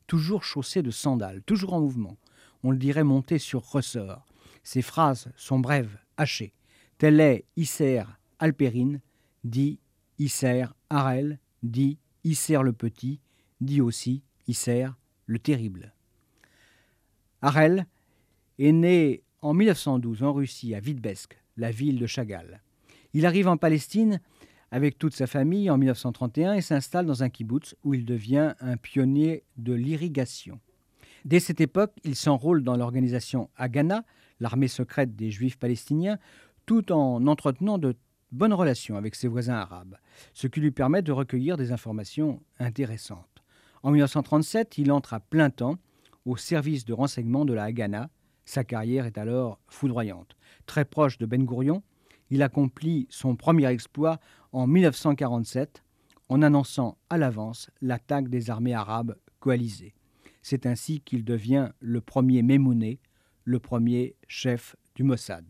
Toujours 0.06 0.44
chaussé 0.44 0.82
de 0.82 0.90
sandales, 0.90 1.42
toujours 1.42 1.72
en 1.72 1.80
mouvement. 1.80 2.16
On 2.62 2.70
le 2.70 2.78
dirait 2.78 3.04
monté 3.04 3.38
sur 3.38 3.68
ressort. 3.68 4.26
Ses 4.62 4.82
phrases 4.82 5.32
sont 5.36 5.58
brèves, 5.58 5.98
hachées. 6.16 6.52
Tel 6.98 7.18
est 7.18 7.44
Isser 7.56 8.02
Alpérine, 8.38 9.00
dit 9.42 9.80
Isser 10.18 10.66
Harel, 10.90 11.40
dit 11.62 11.98
Isser 12.22 12.62
le 12.62 12.72
Petit, 12.72 13.20
dit 13.60 13.80
aussi 13.80 14.22
Isser 14.46 14.86
le 15.26 15.38
Terrible. 15.38 15.92
Harel 17.42 17.86
est 18.58 18.72
né 18.72 19.22
en 19.42 19.54
1912 19.54 20.22
en 20.22 20.32
Russie, 20.34 20.74
à 20.74 20.80
Vitebsk, 20.80 21.40
la 21.56 21.70
ville 21.70 21.98
de 21.98 22.06
Chagall. 22.06 22.62
Il 23.12 23.26
arrive 23.26 23.48
en 23.48 23.56
Palestine 23.56 24.20
avec 24.70 24.98
toute 24.98 25.14
sa 25.14 25.26
famille 25.26 25.68
en 25.68 25.78
1931 25.78 26.54
et 26.54 26.60
s'installe 26.60 27.06
dans 27.06 27.22
un 27.22 27.28
kibbutz 27.28 27.74
où 27.82 27.94
il 27.94 28.04
devient 28.04 28.54
un 28.60 28.76
pionnier 28.76 29.42
de 29.56 29.72
l'irrigation. 29.72 30.60
Dès 31.24 31.40
cette 31.40 31.60
époque, 31.60 31.92
il 32.04 32.16
s'enrôle 32.16 32.62
dans 32.62 32.76
l'organisation 32.76 33.50
Haganah, 33.56 34.04
l'armée 34.38 34.68
secrète 34.68 35.16
des 35.16 35.30
Juifs 35.30 35.58
palestiniens, 35.58 36.18
tout 36.66 36.92
en 36.92 37.26
entretenant 37.26 37.78
de 37.78 37.96
bonnes 38.32 38.54
relations 38.54 38.96
avec 38.96 39.16
ses 39.16 39.28
voisins 39.28 39.56
arabes, 39.56 39.96
ce 40.32 40.46
qui 40.46 40.60
lui 40.60 40.70
permet 40.70 41.02
de 41.02 41.12
recueillir 41.12 41.56
des 41.56 41.72
informations 41.72 42.40
intéressantes. 42.58 43.42
En 43.82 43.90
1937, 43.90 44.78
il 44.78 44.92
entre 44.92 45.14
à 45.14 45.20
plein 45.20 45.50
temps 45.50 45.76
au 46.26 46.36
service 46.36 46.84
de 46.84 46.92
renseignement 46.92 47.44
de 47.44 47.54
la 47.54 47.64
Haganah. 47.64 48.08
Sa 48.44 48.62
carrière 48.62 49.06
est 49.06 49.18
alors 49.18 49.58
foudroyante. 49.68 50.36
Très 50.66 50.84
proche 50.84 51.18
de 51.18 51.26
Ben 51.26 51.44
Gourion, 51.44 51.82
il 52.30 52.42
accomplit 52.42 53.06
son 53.10 53.36
premier 53.36 53.66
exploit 53.66 54.20
en 54.52 54.66
1947 54.66 55.82
en 56.28 56.42
annonçant 56.42 56.96
à 57.10 57.18
l'avance 57.18 57.70
l'attaque 57.82 58.28
des 58.28 58.50
armées 58.50 58.74
arabes 58.74 59.16
coalisées. 59.40 59.94
C'est 60.42 60.64
ainsi 60.66 61.00
qu'il 61.00 61.24
devient 61.24 61.70
le 61.80 62.00
premier 62.00 62.42
Mémouné, 62.42 63.00
le 63.44 63.58
premier 63.58 64.14
chef 64.28 64.76
du 64.94 65.02
Mossad. 65.02 65.44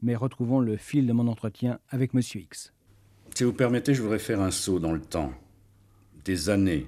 Mais 0.00 0.16
retrouvons 0.16 0.60
le 0.60 0.76
fil 0.76 1.06
de 1.06 1.12
mon 1.12 1.28
entretien 1.28 1.78
avec 1.88 2.14
Monsieur 2.14 2.40
X. 2.40 2.72
Si 3.34 3.44
vous 3.44 3.52
permettez, 3.52 3.94
je 3.94 4.02
voudrais 4.02 4.18
faire 4.18 4.40
un 4.40 4.50
saut 4.50 4.78
dans 4.78 4.92
le 4.92 5.00
temps. 5.00 5.32
Des 6.24 6.50
années 6.50 6.86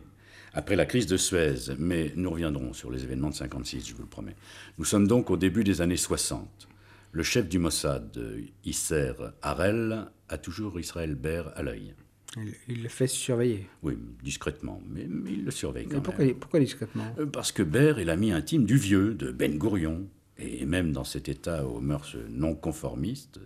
après 0.52 0.76
la 0.76 0.86
crise 0.86 1.06
de 1.06 1.16
Suez, 1.16 1.74
mais 1.78 2.12
nous 2.14 2.30
reviendrons 2.30 2.72
sur 2.72 2.90
les 2.90 3.02
événements 3.02 3.30
de 3.30 3.34
56, 3.34 3.88
je 3.88 3.94
vous 3.94 4.02
le 4.02 4.08
promets. 4.08 4.36
Nous 4.78 4.84
sommes 4.84 5.08
donc 5.08 5.30
au 5.30 5.36
début 5.36 5.64
des 5.64 5.80
années 5.80 5.96
60. 5.96 6.68
Le 7.14 7.23
chef 7.23 7.49
du 7.49 7.61
Mossad, 7.61 8.21
Isser 8.64 9.12
Harel, 9.40 10.06
a 10.28 10.37
toujours 10.37 10.80
Israël 10.80 11.14
Ber 11.14 11.52
à 11.54 11.62
l'œil. 11.62 11.94
Il, 12.37 12.52
il, 12.66 12.83
le 12.83 12.88
fait 12.88 13.06
surveiller. 13.06 13.68
Oui, 13.85 13.97
discrètement, 14.25 14.83
mais, 14.88 15.06
mais 15.09 15.30
il 15.35 15.44
le 15.44 15.52
surveille 15.52 15.87
quand 15.87 15.94
mais 15.94 16.02
pourquoi, 16.02 16.25
même. 16.25 16.35
Pourquoi 16.35 16.59
discrètement? 16.59 17.14
Parce 17.33 17.52
que 17.52 17.62
Ber 17.62 18.00
est 18.00 18.04
l'ami 18.04 18.33
intime 18.33 18.66
du 18.66 18.76
vieux, 18.76 19.14
de 19.14 19.30
Ben 19.30 19.56
Gourion, 19.56 20.09
et 20.38 20.66
même 20.66 20.90
dans 20.90 21.04
cet 21.04 21.28
État 21.28 21.64
aux 21.64 21.78
mœurs 21.78 22.16
non 22.30 22.56
conformistes, 22.56 23.38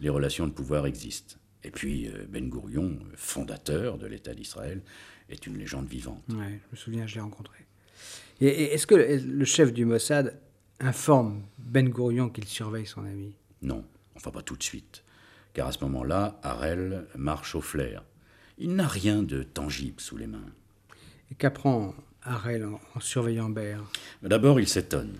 les 0.00 0.08
relations 0.08 0.48
de 0.48 0.52
pouvoir 0.52 0.84
existent. 0.84 1.36
Et 1.62 1.70
puis 1.70 2.10
Ben 2.28 2.48
Gourion, 2.48 2.98
fondateur 3.14 3.96
de 3.96 4.08
l'État 4.08 4.34
d'Israël, 4.34 4.82
est 5.28 5.46
une 5.46 5.56
légende 5.56 5.86
vivante. 5.86 6.24
Oui, 6.30 6.36
je 6.36 6.70
me 6.72 6.76
souviens, 6.76 7.06
je 7.06 7.14
l'ai 7.14 7.20
rencontré. 7.20 7.58
Est-ce 8.40 8.88
que 8.88 8.96
le 8.96 9.44
chef 9.44 9.72
du 9.72 9.84
Mossad 9.84 10.36
informe 10.80 11.42
Ben 11.58 11.88
Gourion 11.88 12.28
qu'il 12.28 12.46
surveille 12.46 12.86
son 12.86 13.04
ami 13.04 13.34
Non, 13.62 13.84
enfin 14.16 14.30
pas 14.30 14.42
tout 14.42 14.56
de 14.56 14.62
suite. 14.62 15.04
Car 15.52 15.68
à 15.68 15.72
ce 15.72 15.84
moment-là, 15.84 16.38
Harel 16.42 17.06
marche 17.14 17.54
au 17.54 17.60
flair. 17.60 18.02
Il 18.58 18.74
n'a 18.74 18.86
rien 18.86 19.22
de 19.22 19.42
tangible 19.42 20.00
sous 20.00 20.16
les 20.16 20.26
mains. 20.26 20.52
Et 21.30 21.34
qu'apprend 21.34 21.94
Harel 22.22 22.64
en, 22.64 22.80
en 22.94 23.00
surveillant 23.00 23.48
Ber? 23.48 23.84
D'abord, 24.22 24.60
il 24.60 24.68
s'étonne. 24.68 25.18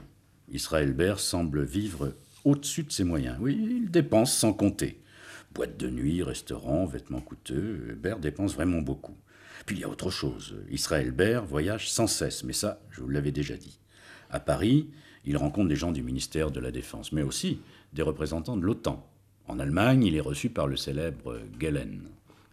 Israël 0.51 0.93
Ber 0.93 1.19
semble 1.19 1.65
vivre 1.65 2.15
au-dessus 2.45 2.83
de 2.85 2.93
ses 2.93 3.05
moyens. 3.05 3.37
Oui, 3.41 3.59
il 3.59 3.91
dépense 3.91 4.37
sans 4.37 4.53
compter. 4.53 5.01
Boîte 5.55 5.77
de 5.77 5.89
nuit, 5.89 6.23
restaurant, 6.23 6.85
vêtements 6.85 7.21
coûteux, 7.21 7.97
Ber 8.01 8.19
dépense 8.19 8.55
vraiment 8.55 8.83
beaucoup. 8.83 9.17
Puis 9.67 9.77
il 9.77 9.81
y 9.81 9.85
a 9.85 9.89
autre 9.89 10.11
chose. 10.11 10.57
Israël 10.71 11.13
Ber 11.13 11.45
voyage 11.47 11.91
sans 11.91 12.07
cesse, 12.07 12.45
mais 12.45 12.53
ça, 12.53 12.81
je 12.91 13.01
vous 13.01 13.09
l'avais 13.09 13.33
déjà 13.33 13.57
dit. 13.57 13.79
À 14.31 14.41
Paris, 14.41 14.91
il 15.27 15.37
rencontre 15.37 15.69
des 15.69 15.77
gens 15.77 15.93
du 15.93 16.03
ministère 16.03 16.51
de 16.51 16.61
la 16.61 16.71
Défense, 16.71 17.13
mais 17.13 17.23
aussi 17.23 17.61
des 17.93 18.03
représentants 18.03 18.57
de 18.57 18.63
l'OTAN. 18.63 19.05
En 19.47 19.59
Allemagne, 19.59 20.05
il 20.05 20.17
est 20.17 20.21
reçu 20.21 20.49
par 20.49 20.67
le 20.67 20.77
célèbre 20.77 21.39
Gellen. 21.61 22.03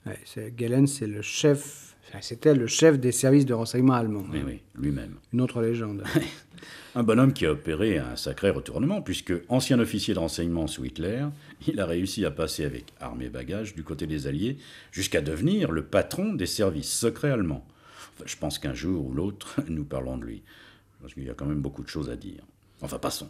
Ouais, 0.06 0.20
c'est 0.26 1.08
le 1.08 1.22
chef, 1.22 1.96
c'était 2.22 2.56
le 2.56 2.68
chef 2.68 3.00
des 3.00 3.12
services 3.12 3.46
de 3.46 3.54
renseignement 3.54 3.94
allemands. 3.94 4.26
Oui, 4.32 4.42
oui, 4.46 4.60
lui-même. 4.76 5.16
Une 5.32 5.42
autre 5.42 5.62
légende. 5.62 6.04
un 6.96 7.04
bonhomme 7.04 7.34
qui 7.34 7.46
a 7.46 7.52
opéré 7.52 8.00
un 8.00 8.16
sacré 8.16 8.50
retournement, 8.50 9.02
puisque, 9.02 9.34
ancien 9.48 9.80
officier 9.80 10.14
de 10.14 10.20
renseignement 10.20 10.68
sous 10.68 10.86
Hitler, 10.86 11.26
il 11.68 11.80
a 11.80 11.86
réussi 11.86 12.26
à 12.26 12.32
passer 12.32 12.66
avec 12.66 12.86
armes 13.00 13.22
et 13.22 13.30
bagages 13.30 13.76
du 13.76 13.84
côté 13.84 14.08
des 14.08 14.28
Alliés 14.28 14.58
jusqu'à 14.92 15.22
devenir 15.22 15.72
le 15.72 15.84
patron 15.84 16.34
des 16.34 16.48
services 16.48 16.92
secrets 16.92 17.32
allemands. 17.32 17.66
Enfin, 18.16 18.26
je 18.26 18.36
pense 18.38 18.60
qu'un 18.60 18.74
jour 18.74 19.06
ou 19.06 19.14
l'autre, 19.14 19.62
nous 19.70 19.86
parlons 19.86 20.18
de 20.18 20.26
lui, 20.26 20.42
parce 21.00 21.14
qu'il 21.14 21.24
y 21.24 21.30
a 21.30 21.36
quand 21.36 21.46
même 21.46 21.62
beaucoup 21.62 21.84
de 21.84 21.90
choses 21.90 22.10
à 22.10 22.16
dire. 22.16 22.44
Enfin, 22.82 22.98
passons. 23.00 23.30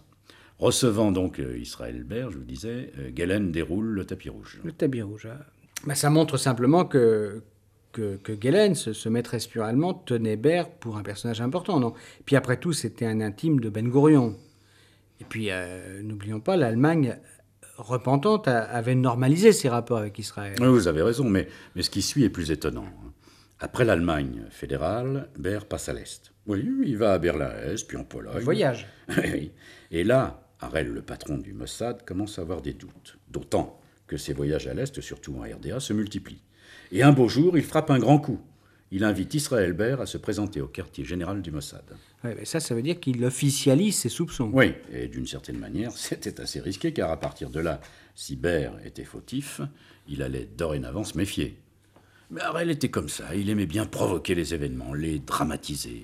Recevant 0.60 1.12
donc 1.12 1.40
euh, 1.40 1.58
Israël 1.58 2.04
Ber, 2.04 2.30
je 2.32 2.38
vous 2.38 2.44
disais, 2.44 2.92
euh, 3.00 3.12
Gellen 3.16 3.52
déroule 3.52 3.86
le 3.88 4.06
tapis 4.06 4.30
rouge. 4.30 4.60
Le 4.64 4.72
tapis 4.72 5.02
rouge. 5.02 5.26
hein. 5.26 5.40
Bah, 5.88 5.96
ça 5.96 6.10
montre 6.12 6.38
simplement 6.38 6.86
que, 6.86 7.42
que, 7.92 8.18
que 8.18 8.74
ce, 8.76 8.94
ce 8.94 9.10
maître 9.10 9.34
espion 9.34 9.64
allemand, 9.64 9.94
tenait 9.96 10.38
Ber 10.38 10.70
pour 10.80 10.98
un 10.98 11.04
personnage 11.04 11.42
important. 11.42 11.80
Non? 11.80 11.94
Puis 12.26 12.36
après 12.36 12.58
tout, 12.58 12.74
c'était 12.74 13.06
un 13.08 13.22
intime 13.22 13.60
de 13.60 13.70
Ben 13.70 13.88
Gourion. 13.90 14.38
Et 15.20 15.24
puis, 15.26 15.48
euh, 15.50 16.02
n'oublions 16.04 16.40
pas, 16.40 16.56
l'Allemagne 16.58 17.18
repentante 17.78 18.48
a- 18.48 18.64
avait 18.64 18.94
normalisé 18.96 19.52
ses 19.54 19.70
rapports 19.70 19.98
avec 19.98 20.20
Israël. 20.20 20.56
Oui, 20.60 20.68
vous 20.68 20.88
avez 20.88 21.02
raison, 21.02 21.28
mais, 21.28 21.48
mais 21.76 21.82
ce 21.82 21.90
qui 21.90 22.04
suit 22.04 22.24
est 22.24 22.30
plus 22.30 22.52
étonnant. 22.52 22.86
Après 23.64 23.86
l'Allemagne 23.86 24.46
fédérale, 24.50 25.30
Baer 25.38 25.66
passe 25.70 25.88
à 25.88 25.94
l'Est. 25.94 26.34
Oui, 26.48 26.68
il 26.84 26.98
va 26.98 27.14
à 27.14 27.20
Berlin-Est, 27.20 27.88
puis 27.88 27.96
en 27.96 28.04
Pologne. 28.04 28.42
Voyage. 28.42 28.88
Oui. 29.18 29.52
Et 29.92 30.04
là, 30.04 30.50
Harel, 30.60 30.88
le 30.88 31.04
patron 31.04 31.38
du 31.38 31.54
Mossad, 31.54 32.04
commence 32.04 32.40
à 32.40 32.42
avoir 32.42 32.64
des 32.64 32.74
doutes. 32.74 33.20
D'autant 33.30 33.80
que 34.08 34.18
ses 34.18 34.34
voyages 34.34 34.66
à 34.66 34.74
l'Est, 34.74 35.00
surtout 35.02 35.36
en 35.38 35.42
RDA, 35.42 35.80
se 35.80 35.94
multiplient. 35.94 36.42
Et 36.92 37.04
un 37.04 37.12
beau 37.12 37.30
jour, 37.30 37.56
il 37.56 37.64
frappe 37.64 37.92
un 37.92 38.00
grand 38.00 38.18
coup. 38.18 38.40
Il 38.90 39.04
invite 39.04 39.36
Israël 39.36 39.74
Baer 39.74 40.02
à 40.02 40.08
se 40.08 40.18
présenter 40.18 40.60
au 40.60 40.68
quartier 40.68 41.06
général 41.06 41.44
du 41.44 41.52
Mossad. 41.52 41.86
Ouais, 42.24 42.34
mais 42.36 42.46
ça, 42.46 42.60
ça 42.60 42.74
veut 42.74 42.82
dire 42.82 43.00
qu'il 43.00 43.24
officialise 43.24 43.96
ses 43.96 44.10
soupçons. 44.10 44.50
Oui, 44.52 44.74
et 44.92 45.08
d'une 45.08 45.28
certaine 45.28 45.60
manière, 45.60 45.92
c'était 45.96 46.42
assez 46.42 46.60
risqué, 46.62 46.94
car 46.94 47.12
à 47.12 47.20
partir 47.20 47.52
de 47.52 47.60
là, 47.60 47.80
si 48.16 48.36
Baer 48.36 48.72
était 48.84 49.06
fautif, 49.06 49.62
il 50.08 50.24
allait 50.24 50.50
dorénavant 50.58 51.04
se 51.04 51.16
méfier. 51.16 51.61
Mais 52.32 52.42
Harel 52.42 52.70
était 52.72 52.90
comme 52.90 53.10
ça, 53.10 53.36
il 53.36 53.50
aimait 53.50 53.66
bien 53.66 53.86
provoquer 53.86 54.36
les 54.36 54.54
événements, 54.54 54.94
les 54.94 55.20
dramatiser. 55.20 56.04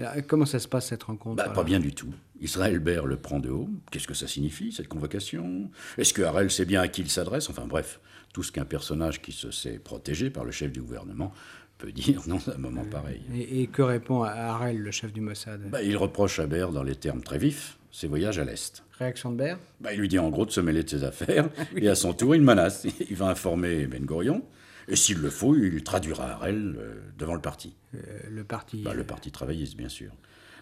Euh, 0.00 0.20
Comment 0.26 0.44
ça 0.44 0.58
se 0.58 0.66
passe 0.66 0.88
cette 0.88 1.04
rencontre 1.04 1.36
Bah, 1.36 1.48
pas 1.50 1.62
bien 1.64 1.78
du 1.78 1.94
tout. 1.94 2.12
Israël 2.40 2.80
Baer 2.80 3.06
le 3.06 3.16
prend 3.16 3.38
de 3.38 3.48
haut. 3.50 3.68
Qu'est-ce 3.92 4.08
que 4.08 4.14
ça 4.14 4.26
signifie, 4.26 4.72
cette 4.72 4.88
convocation? 4.88 5.70
Est-ce 5.98 6.12
que 6.12 6.22
Harel 6.22 6.50
sait 6.50 6.64
bien 6.64 6.80
à 6.80 6.88
qui 6.88 7.02
il 7.02 7.10
s'adresse? 7.10 7.48
Enfin 7.48 7.66
bref, 7.66 8.00
tout 8.34 8.42
ce 8.42 8.50
qu'un 8.50 8.64
personnage 8.64 9.22
qui 9.22 9.30
se 9.30 9.52
sait 9.52 9.78
protégé 9.78 10.30
par 10.30 10.44
le 10.44 10.50
chef 10.50 10.72
du 10.72 10.82
gouvernement 10.82 11.32
peut 11.78 11.92
dire 11.92 12.22
dans 12.26 12.40
un 12.50 12.58
moment 12.58 12.84
pareil. 12.84 13.22
et, 13.32 13.62
et 13.62 13.66
que 13.68 13.82
répond 13.82 14.24
Harel, 14.24 14.78
le 14.78 14.90
chef 14.90 15.12
du 15.12 15.20
Mossad? 15.20 15.70
Bah, 15.70 15.82
il 15.82 15.96
reproche 15.96 16.40
à 16.40 16.46
Baer, 16.46 16.72
dans 16.72 16.82
les 16.82 16.96
termes 16.96 17.22
très 17.22 17.38
vifs, 17.38 17.78
ses 17.92 18.08
voyages 18.08 18.38
à 18.38 18.44
l'Est. 18.44 18.82
Réaction 18.98 19.30
de 19.30 19.36
Baer 19.36 19.56
Bah, 19.80 19.92
il 19.92 20.00
lui 20.00 20.08
dit 20.08 20.18
en 20.18 20.30
gros 20.30 20.46
de 20.46 20.50
se 20.50 20.60
mêler 20.60 20.82
de 20.82 20.90
ses 20.90 21.04
affaires, 21.04 21.48
et 21.76 21.88
à 21.88 21.94
son 21.94 22.12
tour, 22.14 22.34
il 22.34 22.42
menace. 22.42 22.86
Il 23.08 23.16
va 23.16 23.28
informer 23.28 23.86
Ben 23.86 24.04
Gurion, 24.04 24.42
et 24.88 24.96
s'il 24.96 25.18
le 25.18 25.30
faut, 25.30 25.54
il 25.54 25.82
traduira 25.84 26.30
Harel 26.32 26.74
euh, 26.78 26.94
devant 27.18 27.34
le 27.34 27.40
parti. 27.40 27.74
Euh, 27.94 27.98
Le 28.30 28.42
parti. 28.44 28.82
Bah, 28.82 28.94
le 28.94 29.04
parti 29.04 29.30
travailliste, 29.30 29.76
bien 29.76 29.88
sûr. 29.88 30.12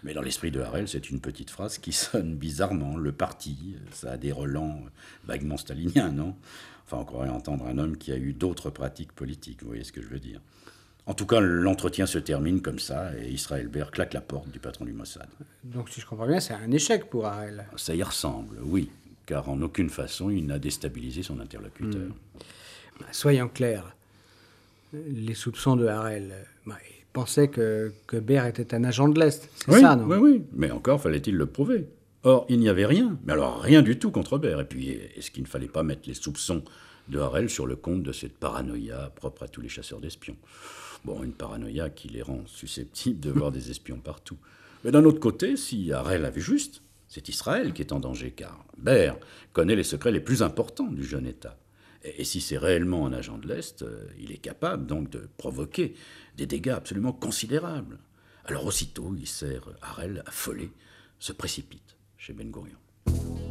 Mais 0.03 0.13
dans 0.13 0.21
l'esprit 0.21 0.51
de 0.51 0.59
Harel, 0.59 0.87
c'est 0.87 1.09
une 1.11 1.19
petite 1.21 1.51
phrase 1.51 1.77
qui 1.77 1.91
sonne 1.93 2.35
bizarrement. 2.35 2.97
Le 2.97 3.11
parti, 3.11 3.75
ça 3.93 4.11
a 4.13 4.17
des 4.17 4.31
relents 4.31 4.81
vaguement 5.25 5.57
staliniens, 5.57 6.11
non? 6.11 6.35
Enfin, 6.85 6.97
on 7.01 7.05
croirait 7.05 7.29
entendre 7.29 7.67
un 7.67 7.77
homme 7.77 7.95
qui 7.97 8.11
a 8.11 8.17
eu 8.17 8.33
d'autres 8.33 8.69
pratiques 8.69 9.13
politiques, 9.13 9.61
vous 9.61 9.67
voyez 9.69 9.83
ce 9.83 9.91
que 9.91 10.01
je 10.01 10.07
veux 10.07 10.19
dire. 10.19 10.41
En 11.07 11.13
tout 11.13 11.25
cas, 11.25 11.39
l'entretien 11.39 12.05
se 12.05 12.19
termine 12.19 12.61
comme 12.61 12.79
ça, 12.79 13.11
et 13.17 13.29
Israël 13.29 13.67
Baer 13.67 13.89
claque 13.91 14.13
la 14.13 14.21
porte 14.21 14.49
du 14.49 14.59
patron 14.59 14.85
du 14.85 14.93
Mossad. 14.93 15.27
Donc, 15.63 15.89
si 15.89 15.99
je 15.99 16.05
comprends 16.05 16.27
bien, 16.27 16.39
c'est 16.39 16.53
un 16.53 16.71
échec 16.71 17.09
pour 17.09 17.25
Harel. 17.25 17.65
Ça 17.75 17.95
y 17.95 18.03
ressemble, 18.03 18.57
oui, 18.63 18.89
car 19.25 19.49
en 19.49 19.61
aucune 19.61 19.89
façon 19.89 20.29
il 20.29 20.45
n'a 20.45 20.59
déstabilisé 20.59 21.23
son 21.23 21.39
interlocuteur. 21.39 22.09
Bah, 22.99 23.07
Soyons 23.11 23.49
clairs, 23.49 23.95
les 24.93 25.33
soupçons 25.33 25.75
de 25.75 25.87
Harel, 25.87 26.33
bah, 26.67 26.77
il 26.89 27.05
pensait 27.11 27.47
que, 27.47 27.91
que 28.05 28.17
Baer 28.17 28.47
était 28.47 28.75
un 28.75 28.83
agent 28.83 29.09
de 29.09 29.19
l'Est. 29.19 29.49
C'est 29.55 29.71
Oui, 29.71 29.81
ça, 29.81 29.95
non 29.95 30.05
oui, 30.05 30.17
oui, 30.17 30.43
mais 30.53 30.69
encore 30.69 31.01
fallait-il 31.01 31.35
le 31.35 31.47
prouver. 31.47 31.87
Or, 32.23 32.45
il 32.47 32.59
n'y 32.59 32.69
avait 32.69 32.85
rien, 32.85 33.17
mais 33.25 33.33
alors 33.33 33.59
rien 33.59 33.81
du 33.81 33.97
tout 33.97 34.11
contre 34.11 34.37
Baer. 34.37 34.59
Et 34.61 34.65
puis, 34.65 34.89
est-ce 35.15 35.31
qu'il 35.31 35.41
ne 35.41 35.47
fallait 35.47 35.67
pas 35.67 35.81
mettre 35.81 36.03
les 36.07 36.13
soupçons 36.13 36.63
de 37.09 37.17
Harel 37.17 37.49
sur 37.49 37.65
le 37.65 37.75
compte 37.75 38.03
de 38.03 38.11
cette 38.11 38.37
paranoïa 38.37 39.11
propre 39.15 39.43
à 39.43 39.47
tous 39.47 39.61
les 39.61 39.69
chasseurs 39.69 39.99
d'espions? 39.99 40.37
Bon, 41.03 41.23
une 41.23 41.33
paranoïa 41.33 41.89
qui 41.89 42.09
les 42.09 42.21
rend 42.21 42.43
susceptibles 42.45 43.19
de 43.19 43.31
voir 43.31 43.51
des 43.51 43.71
espions 43.71 43.99
partout. 43.99 44.37
Mais 44.83 44.91
d'un 44.91 45.03
autre 45.03 45.19
côté, 45.19 45.57
si 45.57 45.91
Harel 45.91 46.25
avait 46.25 46.41
juste, 46.41 46.81
c'est 47.07 47.27
Israël 47.27 47.73
qui 47.73 47.81
est 47.81 47.91
en 47.91 47.99
danger, 47.99 48.31
car 48.31 48.65
Baer 48.77 49.13
connaît 49.53 49.75
les 49.75 49.83
secrets 49.83 50.11
les 50.11 50.19
plus 50.19 50.43
importants 50.43 50.87
du 50.87 51.03
jeune 51.03 51.25
État. 51.25 51.57
Et, 52.03 52.23
si 52.23 52.41
c'est 52.41 52.57
réellement 52.57 53.05
un 53.05 53.13
agent 53.13 53.37
de 53.37 53.47
l'Est, 53.47 53.83
euh, 53.83 54.07
il 54.19 54.31
est 54.31 54.37
capable 54.37 54.87
donc 54.87 55.09
de 55.09 55.27
provoquer 55.37 55.93
des 56.37 56.47
dégâts 56.47 56.69
absolument 56.69 57.13
considérables. 57.13 57.99
Alors 58.45 58.65
aussitôt, 58.65 59.13
il 59.19 59.27
sert 59.27 59.69
Harel 59.81 60.23
affolé, 60.25 60.71
se 61.19 61.31
précipite 61.31 61.97
chez 62.17 62.33
Ben 62.33 62.49
Gurion. 62.49 63.50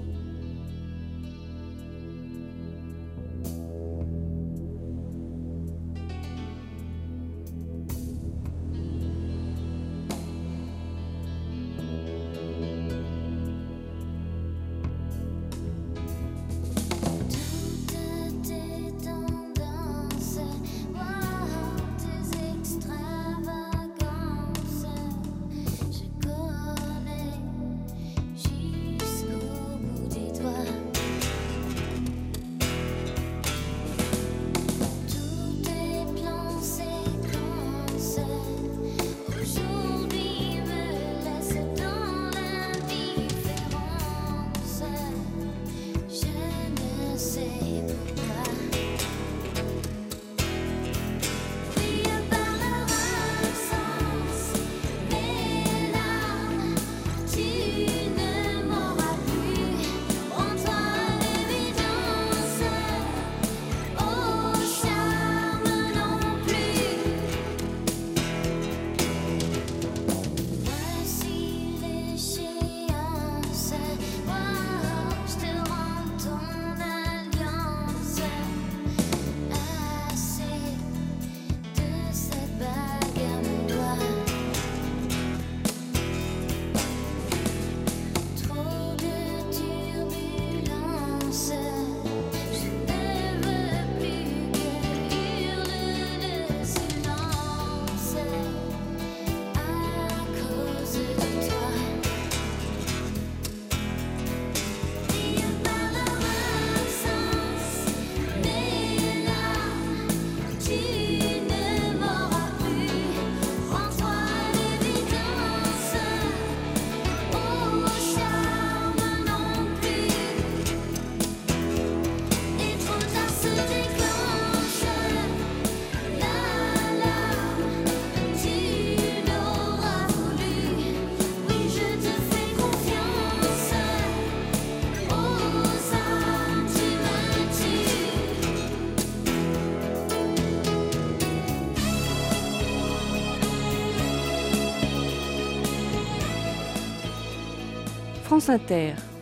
France 148.41 148.59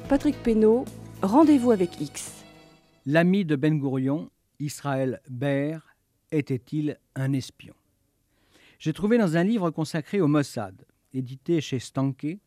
Patrick 0.09 0.41
Pénaud, 0.45 0.85
rendez-vous 1.23 1.73
avec 1.73 2.01
X. 2.01 2.45
L'ami 3.05 3.45
de 3.45 3.57
Ben 3.57 3.77
Gourion, 3.77 4.31
Israël 4.61 5.21
Baer, 5.29 5.81
était-il 6.31 6.99
un 7.17 7.33
espion? 7.33 7.75
J'ai 8.79 8.93
trouvé 8.93 9.19
dans 9.19 9.37
un 9.37 9.43
livre 9.43 9.71
consacré 9.71 10.21
au 10.21 10.29
Mossad, 10.29 10.85
édité 11.13 11.61
chez 11.61 11.81
Stanke 11.81 12.39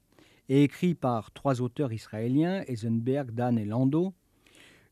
et 0.47 0.63
écrit 0.63 0.95
par 0.95 1.31
trois 1.31 1.59
auteurs 1.59 1.91
israéliens, 1.91 2.63
Eisenberg, 2.67 3.31
Dan 3.31 3.57
et 3.57 3.65
Lando, 3.65 4.13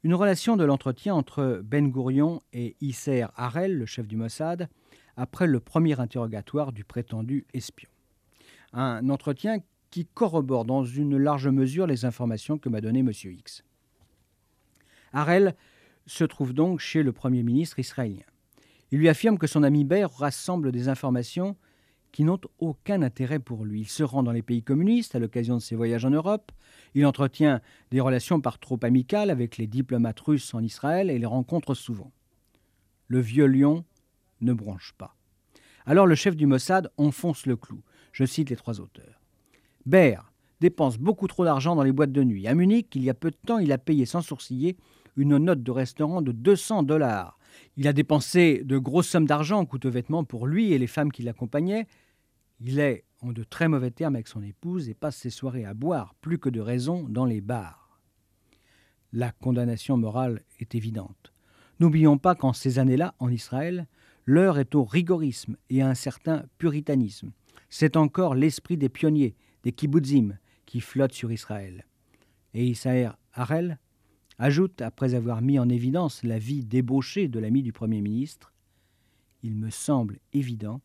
une 0.03 0.15
relation 0.15 0.57
de 0.57 0.65
l'entretien 0.65 1.15
entre 1.15 1.61
Ben 1.63 1.89
Gourion 1.89 2.41
et 2.51 2.75
Isser 2.81 3.25
Harel, 3.37 3.77
le 3.77 3.85
chef 3.85 4.05
du 4.05 4.17
Mossad, 4.17 4.67
après 5.15 5.47
le 5.47 5.61
premier 5.61 5.97
interrogatoire 5.97 6.73
du 6.73 6.83
prétendu 6.83 7.45
espion. 7.53 7.89
Un 8.73 9.09
entretien 9.09 9.59
qui 9.91 10.05
corrobore 10.05 10.65
dans 10.65 10.83
une 10.83 11.17
large 11.17 11.47
mesure 11.47 11.87
les 11.87 12.05
informations 12.05 12.57
que 12.57 12.69
m'a 12.69 12.81
données 12.81 12.99
M. 12.99 13.11
X. 13.11 13.63
Harel 15.13 15.55
se 16.05 16.23
trouve 16.23 16.53
donc 16.53 16.79
chez 16.79 17.03
le 17.03 17.11
Premier 17.11 17.43
ministre 17.43 17.79
israélien. 17.79 18.23
Il 18.91 18.99
lui 18.99 19.09
affirme 19.09 19.37
que 19.37 19.47
son 19.47 19.63
ami 19.63 19.85
Baer 19.85 20.05
rassemble 20.05 20.71
des 20.71 20.89
informations 20.89 21.55
qui 22.11 22.23
n'ont 22.23 22.41
aucun 22.57 23.03
intérêt 23.03 23.39
pour 23.39 23.65
lui. 23.65 23.81
Il 23.81 23.87
se 23.87 24.01
rend 24.01 24.23
dans 24.23 24.31
les 24.31 24.41
pays 24.41 24.63
communistes 24.63 25.15
à 25.15 25.19
l'occasion 25.19 25.55
de 25.55 25.61
ses 25.61 25.75
voyages 25.75 26.05
en 26.05 26.09
Europe. 26.09 26.51
Il 26.95 27.05
entretient 27.05 27.61
des 27.91 27.99
relations 27.99 28.41
par 28.41 28.57
trop 28.57 28.79
amicales 28.81 29.29
avec 29.29 29.57
les 29.57 29.67
diplomates 29.67 30.19
russes 30.19 30.53
en 30.53 30.63
Israël 30.63 31.11
et 31.11 31.19
les 31.19 31.25
rencontre 31.25 31.75
souvent. 31.75 32.11
Le 33.07 33.19
vieux 33.19 33.45
lion 33.45 33.85
ne 34.41 34.53
bronche 34.53 34.93
pas. 34.97 35.15
Alors 35.85 36.07
le 36.07 36.15
chef 36.15 36.35
du 36.35 36.47
Mossad 36.47 36.91
enfonce 36.97 37.45
le 37.45 37.55
clou. 37.55 37.81
Je 38.11 38.25
cite 38.25 38.49
les 38.49 38.55
trois 38.55 38.79
auteurs. 38.79 39.18
Baer 39.85 40.31
dépense 40.59 40.97
beaucoup 40.97 41.27
trop 41.27 41.45
d'argent 41.45 41.75
dans 41.75 41.83
les 41.83 41.91
boîtes 41.91 42.11
de 42.11 42.23
nuit. 42.23 42.47
À 42.47 42.53
Munich, 42.53 42.87
il 42.95 43.03
y 43.03 43.09
a 43.09 43.13
peu 43.13 43.31
de 43.31 43.37
temps, 43.45 43.59
il 43.59 43.71
a 43.71 43.77
payé 43.77 44.05
sans 44.05 44.21
sourciller 44.21 44.77
une 45.15 45.37
note 45.37 45.63
de 45.63 45.71
restaurant 45.71 46.21
de 46.21 46.31
200 46.31 46.83
dollars. 46.83 47.37
Il 47.77 47.87
a 47.87 47.93
dépensé 47.93 48.61
de 48.63 48.77
grosses 48.77 49.07
sommes 49.07 49.25
d'argent 49.25 49.59
en 49.59 49.65
coûteux 49.65 49.89
vêtements 49.89 50.23
pour 50.23 50.47
lui 50.47 50.73
et 50.73 50.77
les 50.77 50.87
femmes 50.87 51.11
qui 51.11 51.23
l'accompagnaient. 51.23 51.87
Il 52.61 52.79
est 52.79 53.05
en 53.21 53.31
de 53.31 53.43
très 53.43 53.67
mauvais 53.67 53.91
termes 53.91 54.15
avec 54.15 54.27
son 54.27 54.41
épouse 54.41 54.89
et 54.89 54.93
passe 54.93 55.17
ses 55.17 55.29
soirées 55.29 55.65
à 55.65 55.73
boire 55.73 56.15
plus 56.21 56.39
que 56.39 56.49
de 56.49 56.61
raison 56.61 57.05
dans 57.09 57.25
les 57.25 57.41
bars. 57.41 57.99
La 59.11 59.31
condamnation 59.31 59.97
morale 59.97 60.43
est 60.59 60.75
évidente. 60.75 61.33
N'oublions 61.79 62.17
pas 62.17 62.35
qu'en 62.35 62.53
ces 62.53 62.79
années-là, 62.79 63.15
en 63.19 63.29
Israël, 63.29 63.87
l'heure 64.25 64.59
est 64.59 64.75
au 64.75 64.83
rigorisme 64.83 65.57
et 65.69 65.81
à 65.81 65.87
un 65.87 65.95
certain 65.95 66.43
puritanisme. 66.57 67.31
C'est 67.69 67.97
encore 67.97 68.35
l'esprit 68.35 68.77
des 68.77 68.89
pionniers, 68.89 69.35
des 69.63 69.71
kibbutzim, 69.71 70.37
qui 70.65 70.81
flotte 70.81 71.13
sur 71.13 71.31
Israël. 71.31 71.85
Et 72.53 72.65
Issaër 72.65 73.17
Harel 73.33 73.79
ajoute, 74.37 74.81
après 74.81 75.15
avoir 75.15 75.41
mis 75.41 75.59
en 75.59 75.67
évidence 75.67 76.23
la 76.23 76.39
vie 76.39 76.63
débauchée 76.63 77.27
de 77.27 77.39
l'ami 77.39 77.63
du 77.63 77.73
Premier 77.73 78.01
ministre, 78.01 78.53
Il 79.41 79.55
me 79.55 79.69
semble 79.69 80.19
évident 80.33 80.81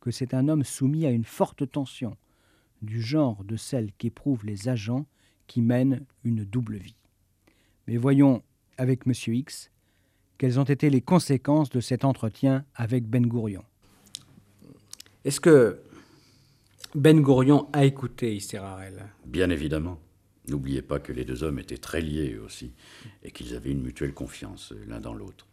que 0.00 0.10
c'est 0.10 0.34
un 0.34 0.48
homme 0.48 0.64
soumis 0.64 1.06
à 1.06 1.10
une 1.10 1.24
forte 1.24 1.70
tension, 1.70 2.16
du 2.82 3.00
genre 3.00 3.42
de 3.42 3.56
celle 3.56 3.90
qu'éprouvent 3.92 4.44
les 4.44 4.68
agents 4.68 5.06
qui 5.46 5.62
mènent 5.62 6.04
une 6.22 6.44
double 6.44 6.76
vie. 6.76 6.96
Mais 7.86 7.96
voyons 7.96 8.42
avec 8.76 9.06
M. 9.06 9.12
X 9.34 9.70
quelles 10.38 10.60
ont 10.60 10.64
été 10.64 10.90
les 10.90 11.00
conséquences 11.00 11.70
de 11.70 11.80
cet 11.80 12.04
entretien 12.04 12.64
avec 12.74 13.08
Ben 13.08 13.26
Gourion. 13.26 13.64
Est-ce 15.24 15.40
que 15.40 15.80
Ben 16.94 17.20
Gourion 17.20 17.68
a 17.72 17.84
écouté 17.84 18.34
Isser 18.34 18.58
Harel 18.58 19.06
Bien 19.26 19.50
évidemment. 19.50 20.00
N'oubliez 20.48 20.82
pas 20.82 21.00
que 21.00 21.12
les 21.12 21.24
deux 21.24 21.42
hommes 21.42 21.58
étaient 21.58 21.76
très 21.76 22.00
liés 22.00 22.38
aussi, 22.38 22.72
et 23.24 23.32
qu'ils 23.32 23.54
avaient 23.56 23.72
une 23.72 23.82
mutuelle 23.82 24.14
confiance 24.14 24.72
euh, 24.72 24.84
l'un 24.86 25.00
dans 25.00 25.14
l'autre. 25.14 25.46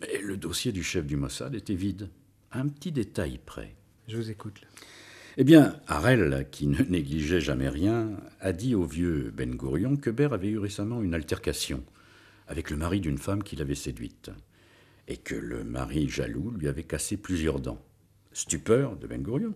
Mais 0.00 0.18
le 0.22 0.36
dossier 0.36 0.72
du 0.72 0.82
chef 0.82 1.06
du 1.06 1.16
Mossad 1.16 1.54
était 1.54 1.74
vide, 1.74 2.08
un 2.52 2.66
petit 2.68 2.90
détail 2.90 3.38
près. 3.44 3.76
Je 4.08 4.16
vous 4.16 4.30
écoute. 4.30 4.60
là. 4.62 4.68
Eh 5.36 5.44
bien, 5.44 5.76
Harel, 5.86 6.48
qui 6.50 6.66
ne 6.66 6.82
négligeait 6.82 7.40
jamais 7.40 7.68
rien, 7.68 8.16
a 8.40 8.52
dit 8.52 8.74
au 8.74 8.84
vieux 8.84 9.30
Ben 9.36 9.54
Gourion 9.54 9.96
que 9.96 10.10
Ber 10.10 10.32
avait 10.32 10.48
eu 10.48 10.58
récemment 10.58 11.02
une 11.02 11.14
altercation 11.14 11.84
avec 12.48 12.70
le 12.70 12.76
mari 12.76 13.00
d'une 13.00 13.18
femme 13.18 13.44
qu'il 13.44 13.60
avait 13.60 13.74
séduite, 13.76 14.30
et 15.06 15.18
que 15.18 15.36
le 15.36 15.62
mari 15.62 16.08
jaloux 16.08 16.50
lui 16.50 16.66
avait 16.66 16.82
cassé 16.82 17.16
plusieurs 17.16 17.60
dents. 17.60 17.80
Stupeur 18.32 18.96
de 18.96 19.06
Ben 19.06 19.22
Gourion. 19.22 19.54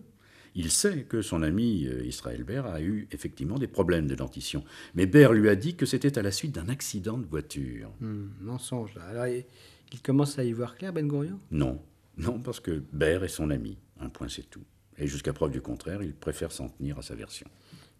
Il 0.55 0.71
sait 0.71 1.03
que 1.03 1.21
son 1.21 1.43
ami 1.43 1.85
euh, 1.85 2.05
Israël 2.05 2.43
Ber 2.45 2.65
a 2.65 2.81
eu 2.81 3.09
effectivement 3.11 3.59
des 3.59 3.67
problèmes 3.67 4.07
de 4.07 4.15
dentition, 4.15 4.63
mais 4.95 5.05
Ber 5.05 5.33
lui 5.33 5.49
a 5.49 5.55
dit 5.55 5.75
que 5.75 5.85
c'était 5.85 6.17
à 6.17 6.21
la 6.21 6.31
suite 6.31 6.53
d'un 6.53 6.69
accident 6.69 7.17
de 7.17 7.25
voiture. 7.25 7.91
Hmm, 7.99 8.27
mensonge, 8.39 8.95
là. 8.95 9.03
Alors, 9.03 9.27
il, 9.27 10.01
commence 10.01 10.39
à 10.39 10.45
y 10.45 10.53
voir 10.53 10.77
clair, 10.77 10.93
Ben 10.93 11.07
Gourion 11.07 11.39
Non, 11.51 11.81
non, 12.17 12.39
parce 12.39 12.61
que 12.61 12.81
Ber 12.93 13.25
est 13.25 13.29
son 13.29 13.49
ami, 13.49 13.77
un 13.99 14.07
point 14.07 14.29
c'est 14.29 14.49
tout. 14.49 14.63
Et 14.97 15.07
jusqu'à 15.07 15.33
preuve 15.33 15.51
du 15.51 15.59
contraire, 15.59 16.01
il 16.01 16.13
préfère 16.13 16.53
s'en 16.53 16.69
tenir 16.69 16.97
à 16.97 17.01
sa 17.01 17.15
version. 17.15 17.47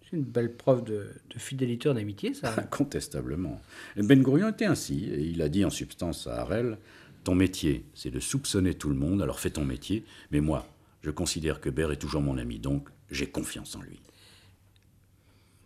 C'est 0.02 0.16
une 0.16 0.24
belle 0.24 0.56
preuve 0.56 0.86
de, 0.86 1.10
de 1.30 1.40
fidélité 1.40 1.90
en 1.90 1.98
amitié, 1.98 2.34
ça. 2.34 2.56
Incontestablement. 2.58 3.60
Ben 3.98 4.22
Gourion 4.22 4.50
était 4.50 4.66
ainsi, 4.66 5.10
et 5.12 5.24
il 5.24 5.42
a 5.42 5.50
dit 5.50 5.66
en 5.66 5.70
substance 5.70 6.26
à 6.28 6.40
Harel 6.42 6.78
Ton 7.26 7.36
métier, 7.36 7.84
c'est 7.94 8.12
de 8.12 8.22
soupçonner 8.22 8.76
tout 8.76 8.90
le 8.90 8.96
monde, 8.96 9.22
alors 9.22 9.42
fais 9.42 9.50
ton 9.50 9.66
métier, 9.66 10.06
mais 10.32 10.40
moi, 10.40 10.66
je 11.06 11.12
considère 11.12 11.62
que 11.62 11.70
Ber 11.70 11.92
est 11.92 11.98
toujours 11.98 12.22
mon 12.22 12.40
ami, 12.40 12.58
donc 12.58 12.90
j'ai 13.12 13.28
confiance 13.28 13.76
en 13.76 13.82
lui. 13.82 14.02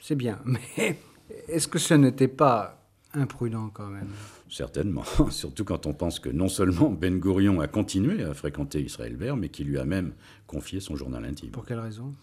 C'est 0.02 0.16
bien, 0.16 0.42
mais 0.46 1.00
est-ce 1.48 1.70
que 1.70 1.80
ce 1.80 1.94
n'était 1.94 2.28
pas 2.28 2.86
imprudent 3.14 3.70
quand 3.70 3.88
même? 3.88 4.10
Certainement, 4.50 5.06
surtout 5.30 5.64
quand 5.64 5.86
on 5.86 5.94
pense 5.94 6.20
que 6.20 6.28
non 6.28 6.50
seulement 6.50 6.90
Ben 6.90 7.20
Gourion 7.20 7.62
a 7.62 7.68
continué 7.68 8.22
à 8.22 8.34
fréquenter 8.34 8.82
Israël 8.82 9.16
Ber, 9.16 9.38
mais 9.38 9.48
qu'il 9.48 9.68
lui 9.68 9.80
a 9.80 9.86
même 9.86 10.12
confié 10.46 10.82
son 10.82 10.98
journal 10.98 11.24
intime. 11.24 11.52
Pour 11.52 11.66
quelle 11.66 11.80
raison? 11.80 12.14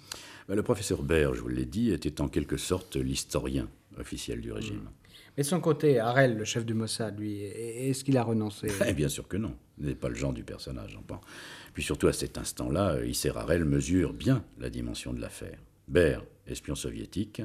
Ben, 0.47 0.55
le 0.55 0.63
professeur 0.63 1.03
Ber, 1.03 1.35
je 1.35 1.41
vous 1.41 1.49
l'ai 1.49 1.65
dit, 1.65 1.93
était 1.93 2.21
en 2.21 2.29
quelque 2.29 2.59
sorte 2.59 2.97
l'historien 2.97 3.67
officiel 3.99 4.43
du 4.43 4.53
régime. 4.53 4.91
Mais 5.37 5.43
de 5.43 5.49
son 5.49 5.61
côté, 5.61 5.99
Harel, 5.99 6.37
le 6.37 6.45
chef 6.45 6.65
du 6.65 6.73
Mossad, 6.73 7.19
lui, 7.19 7.43
est-ce 7.43 8.05
qu'il 8.05 8.17
a 8.17 8.23
renoncé? 8.23 8.69
Eh 8.87 8.95
bien 8.95 9.09
sûr 9.09 9.29
que 9.29 9.37
non, 9.37 9.55
ce 9.79 9.87
n'est 9.87 9.95
pas 9.95 10.09
le 10.09 10.15
genre 10.15 10.33
du 10.33 10.45
personnage, 10.45 10.93
j'entends. 10.93 11.21
Puis 11.75 11.83
surtout 11.83 12.07
à 12.07 12.15
cet 12.15 12.39
instant-là, 12.39 13.05
Isser 13.05 13.33
Harel 13.35 13.67
mesure 13.67 14.15
bien 14.15 14.43
la 14.59 14.71
dimension 14.71 15.13
de 15.13 15.21
l'affaire. 15.21 15.59
Ber, 15.89 16.25
espion 16.47 16.75
soviétique, 16.75 17.43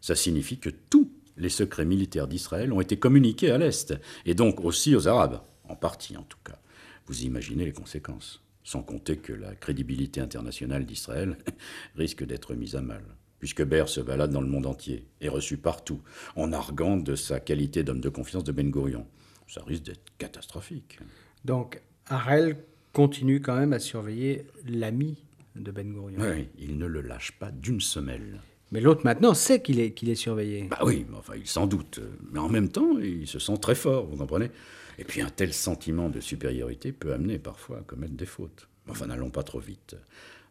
ça 0.00 0.16
signifie 0.16 0.58
que 0.58 0.70
tous 0.70 1.10
les 1.36 1.50
secrets 1.50 1.84
militaires 1.84 2.26
d'Israël 2.26 2.72
ont 2.72 2.80
été 2.80 2.98
communiqués 2.98 3.50
à 3.50 3.58
l'Est, 3.58 3.94
et 4.24 4.34
donc 4.34 4.64
aussi 4.64 4.96
aux 4.96 5.06
Arabes, 5.06 5.42
en 5.68 5.76
partie 5.76 6.16
en 6.16 6.22
tout 6.22 6.38
cas. 6.42 6.58
Vous 7.06 7.22
imaginez 7.22 7.66
les 7.66 7.72
conséquences, 7.72 8.42
sans 8.64 8.82
compter 8.82 9.18
que 9.18 9.34
la 9.34 9.54
crédibilité 9.54 10.20
internationale 10.20 10.86
d'Israël 10.86 11.36
risque 11.96 12.24
d'être 12.24 12.54
mise 12.54 12.76
à 12.76 12.80
mal, 12.80 13.02
puisque 13.38 13.62
Ber 13.62 13.88
se 13.88 14.00
balade 14.00 14.30
dans 14.30 14.40
le 14.40 14.46
monde 14.46 14.66
entier, 14.66 15.06
est 15.20 15.28
reçu 15.28 15.56
partout, 15.56 16.00
en 16.34 16.52
arguant 16.52 16.96
de 16.96 17.14
sa 17.14 17.40
qualité 17.40 17.84
d'homme 17.84 18.00
de 18.00 18.08
confiance 18.08 18.44
de 18.44 18.52
Ben 18.52 18.70
Gourion. 18.70 19.06
Ça 19.48 19.62
risque 19.64 19.84
d'être 19.84 20.12
catastrophique. 20.18 20.98
Donc, 21.44 21.80
Harel 22.06 22.56
continue 22.92 23.40
quand 23.40 23.56
même 23.56 23.72
à 23.72 23.78
surveiller 23.78 24.46
l'ami 24.66 25.22
de 25.54 25.70
Ben 25.70 25.92
Gourion. 25.92 26.18
Oui, 26.20 26.48
il 26.58 26.78
ne 26.78 26.86
le 26.86 27.00
lâche 27.00 27.32
pas 27.32 27.50
d'une 27.50 27.80
semelle. 27.80 28.40
Mais 28.72 28.80
l'autre 28.80 29.02
maintenant 29.04 29.34
sait 29.34 29.62
qu'il 29.62 29.78
est, 29.78 29.92
qu'il 29.92 30.08
est 30.08 30.16
surveillé. 30.16 30.64
Bah 30.68 30.80
oui, 30.82 31.06
mais 31.08 31.16
enfin, 31.16 31.34
il 31.36 31.46
s'en 31.46 31.66
doute. 31.66 32.00
Mais 32.32 32.40
en 32.40 32.48
même 32.48 32.68
temps, 32.68 32.98
il 32.98 33.28
se 33.28 33.38
sent 33.38 33.58
très 33.58 33.76
fort, 33.76 34.06
vous 34.06 34.16
comprenez? 34.16 34.50
Et 34.98 35.04
puis 35.04 35.20
un 35.20 35.28
tel 35.28 35.52
sentiment 35.52 36.08
de 36.08 36.20
supériorité 36.20 36.90
peut 36.90 37.12
amener 37.12 37.38
parfois 37.38 37.78
à 37.78 37.82
commettre 37.82 38.14
des 38.14 38.26
fautes. 38.26 38.68
Enfin, 38.88 39.06
n'allons 39.06 39.30
pas 39.30 39.42
trop 39.42 39.60
vite. 39.60 39.96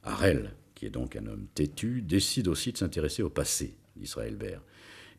Harel, 0.03 0.53
qui 0.75 0.85
est 0.85 0.89
donc 0.91 1.15
un 1.15 1.25
homme 1.25 1.47
têtu, 1.55 2.01
décide 2.01 2.47
aussi 2.47 2.71
de 2.71 2.77
s'intéresser 2.77 3.23
au 3.23 3.29
passé 3.29 3.75
d'Israël 3.95 4.35
Ber. 4.35 4.61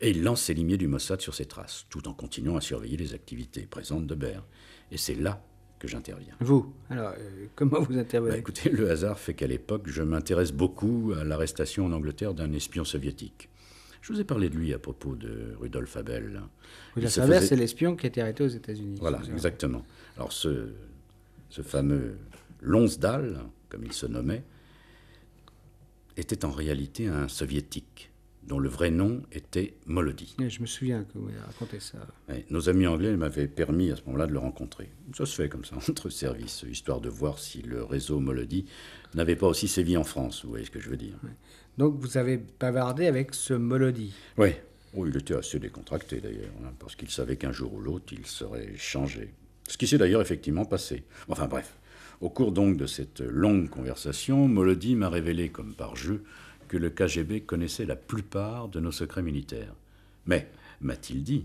Et 0.00 0.10
il 0.10 0.22
lance 0.22 0.42
ses 0.42 0.54
limiers 0.54 0.76
du 0.76 0.86
Mossad 0.88 1.20
sur 1.22 1.34
ses 1.34 1.46
traces, 1.46 1.86
tout 1.88 2.06
en 2.08 2.12
continuant 2.12 2.56
à 2.56 2.60
surveiller 2.60 2.98
les 2.98 3.14
activités 3.14 3.62
présentes 3.62 4.06
de 4.06 4.14
Ber. 4.14 4.44
Et 4.92 4.98
c'est 4.98 5.14
là 5.14 5.42
que 5.78 5.88
j'interviens. 5.88 6.34
Vous, 6.40 6.74
alors, 6.90 7.12
euh, 7.18 7.46
comment 7.54 7.80
vous 7.80 7.98
intervenez? 7.98 8.32
Bah, 8.32 8.38
écoutez, 8.38 8.68
le 8.70 8.90
hasard 8.90 9.18
fait 9.18 9.34
qu'à 9.34 9.46
l'époque, 9.46 9.84
je 9.88 10.02
m'intéresse 10.02 10.52
beaucoup 10.52 11.12
à 11.18 11.24
l'arrestation 11.24 11.86
en 11.86 11.92
Angleterre 11.92 12.34
d'un 12.34 12.52
espion 12.52 12.84
soviétique. 12.84 13.48
Je 14.02 14.12
vous 14.12 14.20
ai 14.20 14.24
parlé 14.24 14.48
de 14.50 14.54
lui 14.56 14.72
à 14.72 14.78
propos 14.78 15.16
de 15.16 15.54
Rudolf 15.58 15.96
Abel. 15.96 16.42
Savez, 17.08 17.08
faisait- 17.36 17.40
c'est 17.46 17.56
l'espion 17.56 17.96
qui 17.96 18.06
a 18.06 18.08
été 18.08 18.20
arrêté 18.20 18.44
aux 18.44 18.48
États-Unis. 18.48 18.98
Voilà, 19.00 19.20
exactement. 19.32 19.84
Alors 20.16 20.32
ce, 20.32 20.68
ce 21.50 21.62
fameux 21.62 22.16
Lonsdal, 22.60 23.40
comme 23.68 23.84
il 23.84 23.92
se 23.92 24.06
nommait, 24.06 24.44
était 26.16 26.44
en 26.44 26.50
réalité 26.50 27.06
un 27.06 27.28
soviétique, 27.28 28.10
dont 28.46 28.58
le 28.58 28.68
vrai 28.68 28.90
nom 28.90 29.22
était 29.32 29.74
Molody. 29.86 30.36
Je 30.38 30.60
me 30.60 30.66
souviens 30.66 31.04
que 31.04 31.18
vous 31.18 31.28
raconté 31.46 31.80
ça. 31.80 31.98
Ouais, 32.28 32.44
nos 32.50 32.68
amis 32.68 32.86
anglais 32.86 33.16
m'avaient 33.16 33.48
permis 33.48 33.90
à 33.90 33.96
ce 33.96 34.02
moment-là 34.06 34.26
de 34.26 34.32
le 34.32 34.38
rencontrer. 34.38 34.90
Ça 35.16 35.26
se 35.26 35.34
fait 35.34 35.48
comme 35.48 35.64
ça, 35.64 35.76
entre 35.88 36.08
services, 36.08 36.64
histoire 36.70 37.00
de 37.00 37.08
voir 37.08 37.38
si 37.38 37.62
le 37.62 37.82
réseau 37.82 38.20
Molody 38.20 38.66
n'avait 39.14 39.36
pas 39.36 39.48
aussi 39.48 39.68
sévi 39.68 39.96
en 39.96 40.04
France, 40.04 40.44
vous 40.44 40.50
voyez 40.50 40.64
ce 40.64 40.70
que 40.70 40.80
je 40.80 40.88
veux 40.88 40.96
dire. 40.96 41.16
Donc, 41.76 41.98
vous 41.98 42.16
avez 42.16 42.40
bavardé 42.60 43.06
avec 43.06 43.34
ce 43.34 43.54
Molody. 43.54 44.12
Oui. 44.38 44.50
Oh, 44.96 45.06
il 45.06 45.16
était 45.16 45.34
assez 45.34 45.58
décontracté 45.58 46.20
d'ailleurs, 46.20 46.52
hein, 46.64 46.72
parce 46.78 46.96
qu'il 46.96 47.10
savait 47.10 47.36
qu'un 47.36 47.52
jour 47.52 47.74
ou 47.74 47.80
l'autre, 47.80 48.12
il 48.12 48.24
serait 48.26 48.72
changé. 48.76 49.34
Ce 49.68 49.76
qui 49.76 49.86
s'est 49.86 49.98
d'ailleurs 49.98 50.22
effectivement 50.22 50.64
passé. 50.64 51.04
Enfin 51.28 51.48
bref, 51.48 51.76
au 52.20 52.30
cours 52.30 52.52
donc 52.52 52.76
de 52.76 52.86
cette 52.86 53.20
longue 53.20 53.68
conversation, 53.68 54.48
Molody 54.48 54.94
m'a 54.94 55.10
révélé, 55.10 55.50
comme 55.50 55.74
par 55.74 55.96
jeu, 55.96 56.24
que 56.68 56.76
le 56.76 56.90
KGB 56.90 57.42
connaissait 57.42 57.84
la 57.84 57.96
plupart 57.96 58.68
de 58.68 58.80
nos 58.80 58.92
secrets 58.92 59.22
militaires. 59.22 59.74
Mais, 60.24 60.50
m'a-t-il 60.80 61.22
dit, 61.22 61.44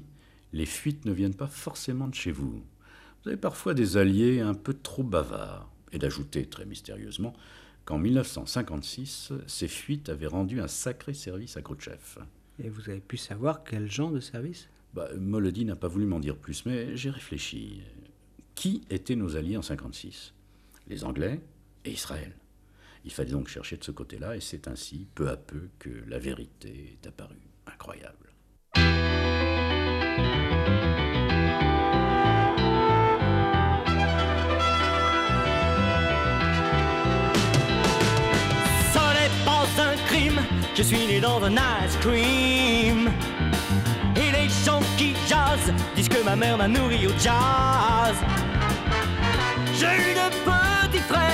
les 0.53 0.65
fuites 0.65 1.05
ne 1.05 1.11
viennent 1.11 1.35
pas 1.35 1.47
forcément 1.47 2.07
de 2.07 2.15
chez 2.15 2.31
vous. 2.31 2.61
Vous 3.23 3.29
avez 3.29 3.37
parfois 3.37 3.73
des 3.73 3.97
alliés 3.97 4.39
un 4.39 4.53
peu 4.53 4.73
trop 4.73 5.03
bavards. 5.03 5.69
et 5.93 5.99
d'ajouter 5.99 6.45
très 6.45 6.65
mystérieusement 6.65 7.33
qu'en 7.83 7.97
1956, 7.97 9.33
ces 9.45 9.67
fuites 9.67 10.07
avaient 10.07 10.27
rendu 10.27 10.61
un 10.61 10.69
sacré 10.69 11.13
service 11.13 11.57
à 11.57 11.61
Khrouchtchev. 11.61 12.19
Et 12.63 12.69
vous 12.69 12.89
avez 12.89 13.01
pu 13.01 13.17
savoir 13.17 13.65
quel 13.65 13.91
genre 13.91 14.11
de 14.11 14.21
service? 14.21 14.69
Bah, 14.93 15.09
Molody 15.19 15.65
n'a 15.65 15.75
pas 15.75 15.89
voulu 15.89 16.05
m'en 16.05 16.21
dire 16.21 16.37
plus, 16.37 16.65
mais 16.65 16.95
j'ai 16.95 17.09
réfléchi. 17.09 17.81
Qui 18.55 18.83
étaient 18.89 19.17
nos 19.17 19.35
alliés 19.35 19.57
en 19.57 19.61
56 19.61 20.33
Les 20.91 21.03
Anglais 21.05 21.39
et 21.85 21.91
Israël. 21.91 22.33
Il 23.05 23.11
fallait 23.11 23.31
donc 23.31 23.47
chercher 23.47 23.77
de 23.77 23.83
ce 23.83 23.91
côté-là, 23.91 24.35
et 24.35 24.41
c'est 24.41 24.67
ainsi, 24.67 25.07
peu 25.15 25.29
à 25.29 25.37
peu, 25.37 25.69
que 25.79 25.89
la 26.07 26.19
vérité 26.19 26.97
est 27.01 27.07
apparue. 27.07 27.49
Incroyable. 27.65 28.17
Je 40.73 40.83
suis 40.87 41.05
né 41.05 41.19
dans 41.19 41.43
un 41.43 41.51
ice 41.51 41.95
cream. 42.01 43.11
Et 44.15 44.31
les 44.31 44.49
gens 44.65 44.79
qui 44.97 45.13
jazzent 45.27 45.73
disent 45.95 46.09
que 46.09 46.23
ma 46.23 46.35
mère 46.35 46.57
m'a 46.57 46.67
nourri 46.67 47.05
au 47.05 47.11
jazz. 47.19 48.15
J'ai 49.77 49.85
eu 49.85 50.13
de 50.15 50.29
petits 50.43 50.60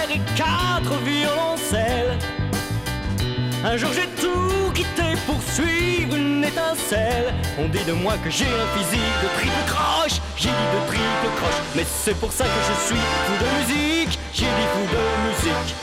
et 0.09 0.19
quatre 0.35 0.93
violoncelles. 1.03 2.17
Un 3.63 3.77
jour 3.77 3.89
j'ai 3.93 4.07
tout 4.21 4.71
quitté 4.73 5.15
pour 5.25 5.41
suivre 5.41 6.15
une 6.15 6.43
étincelle. 6.43 7.33
On 7.59 7.67
dit 7.67 7.83
de 7.83 7.93
moi 7.93 8.13
que 8.23 8.29
j'ai 8.29 8.45
un 8.45 8.77
physique 8.77 9.17
de 9.23 9.27
triple 9.37 9.65
croche. 9.67 10.21
J'ai 10.35 10.49
dit 10.49 10.69
de 10.75 10.87
triple 10.87 11.35
croche, 11.37 11.61
mais 11.75 11.85
c'est 11.85 12.15
pour 12.15 12.31
ça 12.31 12.45
que 12.45 12.49
je 12.69 12.87
suis 12.87 13.03
fou 13.25 13.33
de 13.43 13.73
musique. 13.75 14.19
J'ai 14.33 14.45
dit 14.45 14.67
fou 14.73 14.83
de 14.95 15.27
musique. 15.27 15.75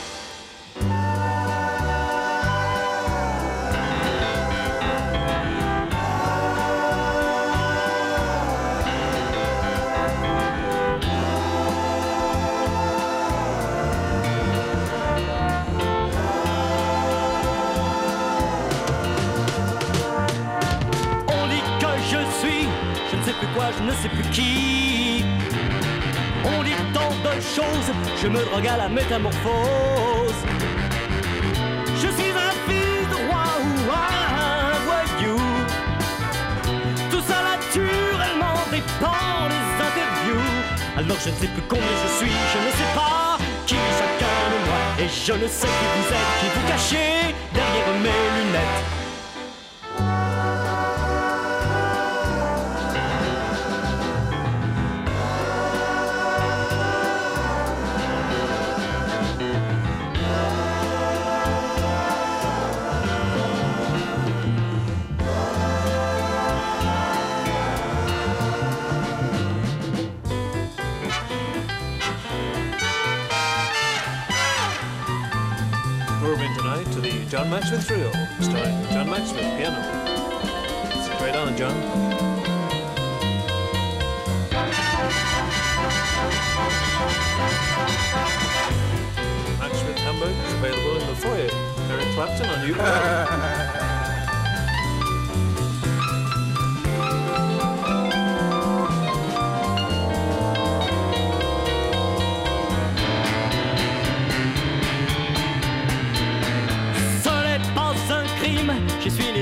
Je 23.77 23.83
ne 23.83 23.91
sais 23.91 24.09
plus 24.09 24.23
qui. 24.29 25.25
On 26.43 26.63
dit 26.63 26.71
tant 26.93 27.09
de 27.09 27.33
choses, 27.41 27.89
je 28.21 28.27
me 28.27 28.43
drogue 28.45 28.67
à 28.67 28.77
la 28.77 28.89
métamorphose. 28.89 30.41
Je 31.95 32.07
suis 32.17 32.31
un 32.31 32.53
fils 32.67 33.07
de 33.09 33.17
roi 33.27 33.45
ou 33.65 33.91
un 33.91 34.73
voyou. 34.87 35.39
Tout 37.09 37.21
ça 37.21 37.37
naturellement 37.53 38.57
dépend 38.71 39.47
des 39.49 39.65
interviews. 39.87 40.51
Alors 40.97 41.17
je 41.23 41.29
ne 41.29 41.35
sais 41.35 41.47
plus 41.47 41.63
combien 41.67 41.95
je 42.03 42.09
suis, 42.17 42.35
je 42.53 42.59
ne 42.67 42.71
sais 42.71 42.91
pas 42.93 43.37
qui 43.65 43.75
chacun 43.75 44.39
de 44.53 44.59
moi. 44.67 44.81
Et 44.99 45.09
je 45.09 45.33
ne 45.33 45.47
sais 45.47 45.67
qui 45.67 45.87
vous 45.95 46.07
êtes, 46.13 46.31
qui 46.39 46.47
vous 46.53 46.67
cachez 46.67 47.35
derrière 47.53 47.93
mes 48.01 48.23
lunettes. 48.35 49.04
John 77.45 77.51
Maxwell 77.51 77.81
Trio, 77.83 78.11
starring 78.39 78.87
John 78.89 79.07
Maxwell, 79.07 79.57
piano. 79.57 79.79
Sit 81.03 81.21
right 81.21 81.35
on, 81.35 81.55
John. 81.55 81.79
Maxwell 89.59 89.93
Hamburg 89.93 90.35
is 90.43 90.53
available 90.53 91.01
in 91.01 91.07
the 91.07 91.15
foyer. 91.15 91.49
Eric 91.91 92.07
Clapton 92.15 92.49
on 92.49 92.67
you. 92.67 93.51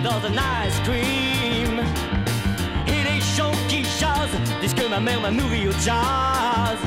dans 0.04 0.20
un 0.28 0.34
ice 0.68 0.80
cream. 0.84 1.80
Et 2.88 3.04
les 3.10 3.22
gens 3.22 3.52
qui 3.70 3.84
jazzent 4.00 4.38
disent 4.62 4.74
que 4.74 4.88
ma 4.88 5.00
mère 5.00 5.22
m'a 5.22 5.32
nourri 5.32 5.68
au 5.68 5.72
jazz. 5.72 6.80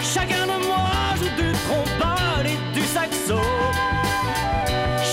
Chacun 0.00 0.46
de 0.46 0.66
moi 0.66 0.90
joue 1.18 1.42
du 1.42 1.52
trombone 1.66 2.46
et 2.46 2.58
du 2.72 2.84
saxo. 2.86 3.40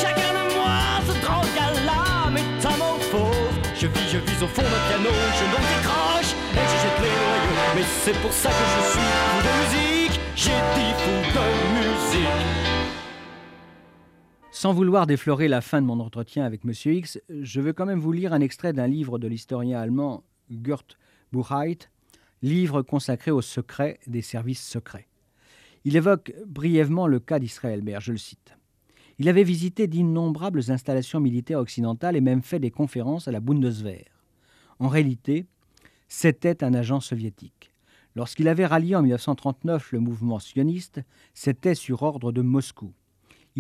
Chacun 0.01 0.31
de 0.39 0.43
moi 0.55 0.77
se 1.07 1.13
drogue 1.25 1.57
à 1.67 1.69
la 1.89 2.29
métamorphose. 2.29 3.57
Je 3.75 3.87
vis, 3.87 4.09
je 4.13 4.17
vis 4.17 4.43
au 4.43 4.47
fond 4.47 4.61
d'un 4.61 4.83
piano, 4.87 5.11
je 5.39 5.45
n'en 5.51 5.63
décroche 5.73 6.31
et 6.53 6.65
je 6.71 6.77
jette 6.83 6.99
les 7.01 7.15
noyaux. 7.19 7.73
Mais 7.75 7.85
c'est 8.03 8.17
pour 8.21 8.31
ça 8.31 8.49
que 8.49 8.65
je 8.75 8.81
suis 8.91 9.09
fou 9.25 9.37
de 9.47 9.51
musique, 9.61 10.19
j'ai 10.35 10.59
dit 10.75 10.93
fou 11.01 11.38
Sans 14.59 14.73
vouloir 14.73 15.07
déflorer 15.07 15.47
la 15.47 15.61
fin 15.61 15.81
de 15.81 15.87
mon 15.87 16.01
entretien 16.01 16.43
avec 16.43 16.65
M. 16.65 16.73
X, 16.73 17.17
je 17.29 17.61
veux 17.61 17.71
quand 17.71 17.85
même 17.85 18.01
vous 18.01 18.11
lire 18.11 18.33
un 18.33 18.41
extrait 18.41 18.73
d'un 18.73 18.87
livre 18.87 19.17
de 19.17 19.25
l'historien 19.25 19.79
allemand 19.79 20.25
Gert 20.49 20.97
Buchheit, 21.31 21.77
livre 22.41 22.81
consacré 22.81 23.31
aux 23.31 23.41
secrets 23.41 24.01
des 24.05 24.21
services 24.21 24.67
secrets. 24.67 25.07
Il 25.85 25.95
évoque 25.95 26.33
brièvement 26.45 27.07
le 27.07 27.21
cas 27.21 27.39
d'Israël 27.39 27.81
Baer, 27.81 28.01
je 28.01 28.11
le 28.11 28.17
cite. 28.17 28.57
Il 29.17 29.29
avait 29.29 29.43
visité 29.43 29.87
d'innombrables 29.87 30.69
installations 30.71 31.21
militaires 31.21 31.59
occidentales 31.59 32.17
et 32.17 32.21
même 32.21 32.43
fait 32.43 32.59
des 32.59 32.69
conférences 32.69 33.29
à 33.29 33.31
la 33.31 33.39
Bundeswehr. 33.39 34.11
En 34.79 34.89
réalité, 34.89 35.45
c'était 36.09 36.65
un 36.65 36.73
agent 36.73 36.99
soviétique. 36.99 37.71
Lorsqu'il 38.13 38.49
avait 38.49 38.65
rallié 38.65 38.97
en 38.97 39.03
1939 39.03 39.93
le 39.93 40.01
mouvement 40.01 40.39
sioniste, 40.39 40.99
c'était 41.33 41.75
sur 41.75 42.03
ordre 42.03 42.33
de 42.33 42.41
Moscou. 42.41 42.91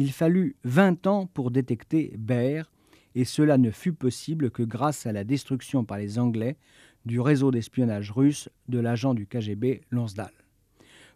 Il 0.01 0.13
fallut 0.13 0.55
20 0.63 1.07
ans 1.07 1.25
pour 1.25 1.51
détecter 1.51 2.13
Baer, 2.17 2.71
et 3.15 3.25
cela 3.25 3.57
ne 3.57 3.69
fut 3.69 3.91
possible 3.91 4.49
que 4.49 4.63
grâce 4.63 5.05
à 5.05 5.11
la 5.11 5.25
destruction 5.25 5.83
par 5.83 5.97
les 5.97 6.17
Anglais 6.19 6.55
du 7.03 7.19
réseau 7.19 7.51
d'espionnage 7.51 8.09
russe 8.09 8.47
de 8.69 8.79
l'agent 8.79 9.13
du 9.13 9.27
KGB 9.27 9.81
Lonsdal. 9.91 10.31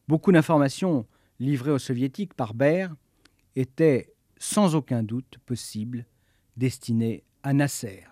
Beaucoup 0.09 0.33
d'informations 0.33 1.05
livrées 1.39 1.71
aux 1.71 1.79
soviétiques 1.79 2.33
par 2.33 2.53
Baer 2.53 2.89
étaient 3.55 4.11
sans 4.37 4.75
aucun 4.75 5.01
doute 5.01 5.37
possibles 5.45 6.05
destinées 6.57 7.23
à 7.41 7.53
Nasser. 7.53 8.03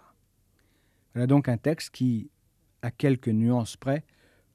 Voilà 1.14 1.28
donc 1.28 1.50
un 1.50 1.58
texte 1.58 1.90
qui, 1.90 2.30
à 2.82 2.92
quelques 2.92 3.28
nuances 3.28 3.76
près, 3.76 4.06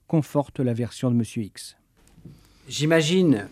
conforte 0.07 0.61
la 0.61 0.73
version 0.73 1.11
de 1.11 1.15
M. 1.15 1.23
X. 1.45 1.77
J'imagine 2.67 3.47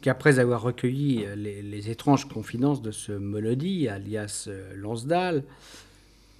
qu'après 0.00 0.38
avoir 0.38 0.62
recueilli 0.62 1.24
euh, 1.24 1.34
les, 1.34 1.90
étranges 1.90 2.28
confidences 2.28 2.82
de 2.82 2.90
ce 2.90 3.12
Molody, 3.12 3.88
alias 3.88 4.46
euh, 4.48 4.74
Lonsdal, 4.74 5.44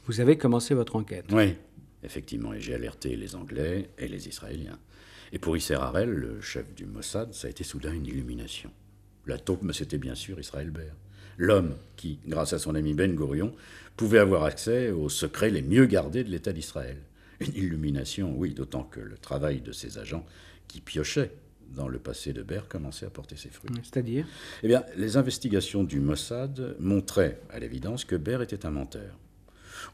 vous 0.06 0.20
avez 0.20 0.36
commencé 0.36 0.74
votre 0.74 0.96
enquête. 0.96 1.26
Oui, 1.32 1.54
effectivement, 2.02 2.52
et 2.52 2.60
j'ai 2.60 2.74
alerté 2.74 3.16
les 3.16 3.34
Anglais 3.34 3.90
et 3.98 4.08
les 4.08 4.28
Israéliens. 4.28 4.78
Et 5.32 5.38
pour 5.38 5.56
Isser 5.56 5.74
Harel, 5.74 6.10
le 6.10 6.40
chef 6.40 6.74
du 6.74 6.86
Mossad, 6.86 7.32
ça 7.32 7.46
a 7.46 7.50
été 7.50 7.64
soudain 7.64 7.92
une 7.92 8.06
illumination. 8.06 8.70
La 9.26 9.38
taupe, 9.38 9.64
c'était 9.72 9.98
bien 9.98 10.14
sûr 10.14 10.38
Israël 10.38 10.70
Baer. 10.70 10.92
L'homme 11.36 11.74
qui, 11.96 12.20
grâce 12.26 12.52
à 12.52 12.58
son 12.58 12.74
ami 12.74 12.94
Ben 12.94 13.14
Gourion, 13.14 13.54
pouvait 13.96 14.18
avoir 14.18 14.44
accès 14.44 14.90
aux 14.90 15.08
secrets 15.08 15.50
les 15.50 15.62
mieux 15.62 15.86
gardés 15.86 16.24
de 16.24 16.30
l'État 16.30 16.52
d'Israël. 16.52 16.98
Une 17.40 17.54
illumination, 17.54 18.34
oui, 18.36 18.54
d'autant 18.54 18.84
que 18.84 19.00
le 19.00 19.16
travail 19.18 19.60
de 19.60 19.72
ces 19.72 19.98
agents 19.98 20.24
qui 20.68 20.80
piochaient 20.80 21.32
dans 21.74 21.88
le 21.88 21.98
passé 21.98 22.32
de 22.32 22.42
Baer 22.42 22.62
commençait 22.68 23.06
à 23.06 23.10
porter 23.10 23.36
ses 23.36 23.48
fruits. 23.50 23.70
C'est-à-dire 23.82 24.26
Eh 24.62 24.68
bien, 24.68 24.84
les 24.96 25.16
investigations 25.16 25.84
du 25.84 26.00
Mossad 26.00 26.76
montraient, 26.78 27.40
à 27.50 27.58
l'évidence, 27.58 28.04
que 28.04 28.16
Baer 28.16 28.42
était 28.42 28.64
un 28.66 28.70
menteur. 28.70 29.18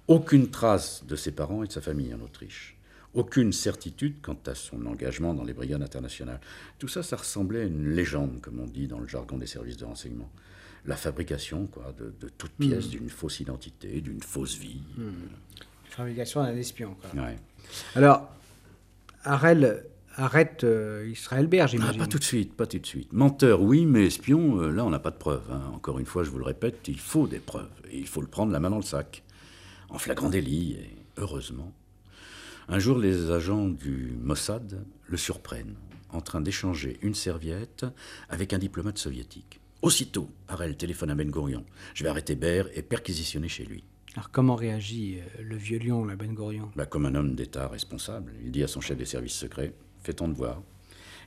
Aucune 0.09 0.51
trace 0.51 1.05
de 1.07 1.17
ses 1.17 1.33
parents 1.33 1.65
et 1.65 1.67
de 1.67 1.73
sa 1.73 1.81
famille 1.81 2.13
en 2.15 2.21
Autriche. 2.21 2.77
Aucune 3.13 3.53
certitude 3.53 4.21
quant 4.23 4.39
à 4.47 4.55
son 4.55 4.87
engagement 4.87 5.35
dans 5.35 5.43
les 5.43 5.53
brigades 5.53 5.83
internationales. 5.83 6.41
Tout 6.79 6.87
ça, 6.87 7.03
ça 7.03 7.17
ressemblait 7.17 7.63
à 7.63 7.65
une 7.65 7.91
légende, 7.91 8.41
comme 8.41 8.61
on 8.61 8.67
dit 8.67 8.87
dans 8.87 9.01
le 9.01 9.09
jargon 9.09 9.37
des 9.37 9.47
services 9.49 9.77
de 9.79 9.85
renseignement. 9.85 10.31
La 10.87 10.97
fabrication, 10.97 11.67
quoi, 11.67 11.93
de, 11.99 12.13
de 12.21 12.29
toutes 12.29 12.53
pièces 12.53 12.89
d'une 12.89 13.11
fausse 13.11 13.41
identité, 13.41 14.01
d'une 14.01 14.23
fausse 14.23 14.57
vie. 14.57 14.81
Fabrication 15.91 16.43
d'un 16.45 16.57
espion. 16.57 16.95
quoi. 17.01 17.21
Ouais. 17.23 17.37
Alors, 17.97 18.31
Harel 19.25 19.85
arrête 20.17 20.65
euh, 20.65 21.09
Israël 21.11 21.49
Ah, 21.61 21.67
j'imagine. 21.67 21.99
pas 22.01 22.07
tout 22.07 22.19
de 22.19 22.25
suite, 22.25 22.55
pas 22.55 22.67
tout 22.67 22.79
de 22.79 22.87
suite. 22.87 23.13
Menteur, 23.13 23.63
oui, 23.63 23.87
mais 23.87 24.07
espion, 24.07 24.61
euh, 24.61 24.71
là, 24.71 24.85
on 24.85 24.91
n'a 24.91 24.99
pas 24.99 25.11
de 25.11 25.17
preuves. 25.17 25.43
hein. 25.51 25.63
Encore 25.75 25.99
une 25.99 26.07
fois, 26.07 26.25
je 26.25 26.31
vous 26.31 26.39
le 26.39 26.45
répète, 26.45 26.87
il 26.89 26.99
faut 26.99 27.27
des 27.27 27.39
preuves. 27.39 27.69
Et 27.91 27.99
il 27.99 28.07
faut 28.07 28.21
le 28.21 28.27
prendre 28.27 28.53
la 28.53 28.61
main 28.61 28.71
dans 28.71 28.77
le 28.77 28.83
sac. 28.83 29.23
En 29.89 29.99
flagrant 29.99 30.31
délit, 30.31 30.73
et 30.75 30.97
heureusement. 31.17 31.73
Un 32.69 32.79
jour, 32.79 32.99
les 32.99 33.31
agents 33.31 33.67
du 33.67 34.13
Mossad 34.23 34.85
le 35.07 35.17
surprennent 35.17 35.75
en 36.11 36.21
train 36.21 36.41
d'échanger 36.41 36.99
une 37.03 37.15
serviette 37.15 37.85
avec 38.29 38.53
un 38.53 38.59
diplomate 38.59 38.99
soviétique. 38.99 39.61
Aussitôt, 39.83 40.29
Harel 40.49 40.77
téléphone 40.77 41.11
à 41.11 41.15
Ben 41.15 41.31
Gurion. 41.31 41.65
Je 41.95 42.05
vais 42.05 42.11
arrêter 42.11 42.35
Baird 42.37 42.69
et 42.75 42.83
perquisitionner 42.83 43.49
chez 43.49 43.65
lui. 43.65 43.83
Alors, 44.15 44.31
comment 44.31 44.57
réagit 44.57 45.19
euh, 45.19 45.43
le 45.43 45.57
vieux 45.57 45.79
lion, 45.79 46.05
la 46.05 46.17
Ben 46.17 46.35
Gurion? 46.35 46.71
Bah, 46.77 46.85
comme 46.87 47.07
un 47.07 47.15
homme 47.15 47.35
d'État 47.35 47.67
responsable, 47.69 48.33
il 48.45 48.51
dit 48.51 48.63
à 48.63 48.69
son 48.69 48.81
chef 48.81 48.99
des 48.99 49.05
services 49.05 49.35
secrets 49.35 49.73
Fais 50.03 50.13
ton 50.15 50.29
devoir. 50.29 50.63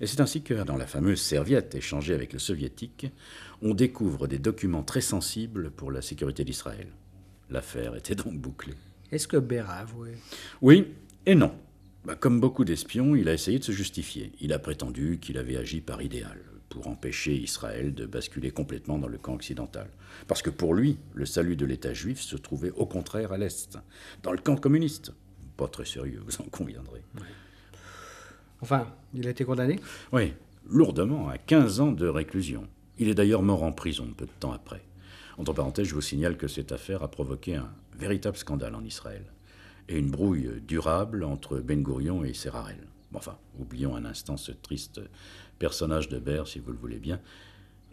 Et 0.02 0.08
c'est 0.08 0.22
ainsi 0.22 0.42
que, 0.42 0.54
dans 0.64 0.78
la 0.78 0.88
fameuse 0.88 1.22
serviette 1.22 1.76
échangée 1.76 2.14
avec 2.14 2.34
le 2.34 2.40
soviétique, 2.40 3.08
on 3.62 3.74
découvre 3.74 4.28
des 4.28 4.40
documents 4.40 4.84
très 4.84 5.02
sensibles 5.02 5.72
pour 5.72 5.92
la 5.92 6.02
sécurité 6.02 6.44
d'Israël. 6.44 6.88
L'affaire 7.50 7.96
était 7.96 8.16
donc 8.16 8.34
bouclée. 8.34 8.74
Est-ce 9.12 9.28
que 9.28 9.38
Baird 9.38 9.70
a 9.70 9.76
avoué 9.76 10.14
Oui 10.62 10.88
et 11.26 11.36
non. 11.36 11.54
Bah, 12.04 12.16
comme 12.16 12.42
beaucoup 12.42 12.66
d'espions, 12.66 13.16
il 13.16 13.30
a 13.30 13.34
essayé 13.34 13.60
de 13.60 13.64
se 13.64 13.72
justifier. 13.72 14.32
Il 14.42 14.52
a 14.52 14.60
prétendu 14.60 15.20
qu'il 15.22 15.38
avait 15.38 15.56
agi 15.56 15.80
par 15.80 16.02
idéal, 16.02 16.40
pour 16.68 16.88
empêcher 16.88 17.36
Israël 17.36 17.94
de 17.94 18.06
basculer 18.06 18.52
complètement 18.52 18.98
dans 18.98 19.08
le 19.08 19.18
camp 19.18 19.36
occidental. 19.36 19.88
Parce 20.28 20.42
que 20.42 20.50
pour 20.50 20.74
lui, 20.74 20.98
le 21.14 21.26
salut 21.26 21.56
de 21.56 21.66
l'État 21.66 21.94
juif 21.94 22.20
se 22.20 22.36
trouvait 22.36 22.72
au 22.72 22.86
contraire 22.86 23.32
à 23.32 23.38
l'Est, 23.38 23.78
dans 24.24 24.32
le 24.32 24.40
camp 24.40 24.58
communiste. 24.58 25.14
Pas 25.56 25.68
très 25.68 25.86
sérieux, 25.86 26.22
vous 26.26 26.42
en 26.42 26.50
conviendrez. 26.50 27.04
Enfin, 28.64 28.88
il 29.14 29.28
a 29.28 29.32
été 29.32 29.44
condamné 29.44 29.78
Oui, 30.14 30.32
lourdement, 30.70 31.28
à 31.28 31.38
15 31.38 31.82
ans 31.82 31.92
de 31.92 32.08
réclusion. 32.08 32.66
Il 32.98 33.10
est 33.10 33.14
d'ailleurs 33.14 33.44
mort 33.44 33.62
en 33.62 33.74
prison 33.74 34.08
peu 34.16 34.24
de 34.24 34.32
temps 34.40 34.54
après. 34.54 34.82
Entre 35.38 35.52
parenthèses, 35.52 35.88
je 35.88 35.94
vous 35.94 36.00
signale 36.00 36.38
que 36.38 36.48
cette 36.48 36.72
affaire 36.72 37.04
a 37.04 37.12
provoqué 37.12 37.56
un 37.56 37.70
véritable 38.00 38.38
scandale 38.38 38.74
en 38.76 38.86
Israël 38.86 39.26
et 39.90 39.98
une 40.00 40.10
brouille 40.10 40.62
durable 40.66 41.26
entre 41.26 41.58
Ben 41.58 41.84
Gurion 41.84 42.24
et 42.24 42.34
Serrarel. 42.34 42.88
Enfin, 43.14 43.36
oublions 43.60 43.98
un 43.98 44.06
instant 44.06 44.38
ce 44.38 44.54
triste 44.54 45.02
personnage 45.60 46.08
de 46.08 46.18
Baird, 46.18 46.48
si 46.48 46.60
vous 46.60 46.72
le 46.72 46.78
voulez 46.78 47.00
bien, 47.00 47.20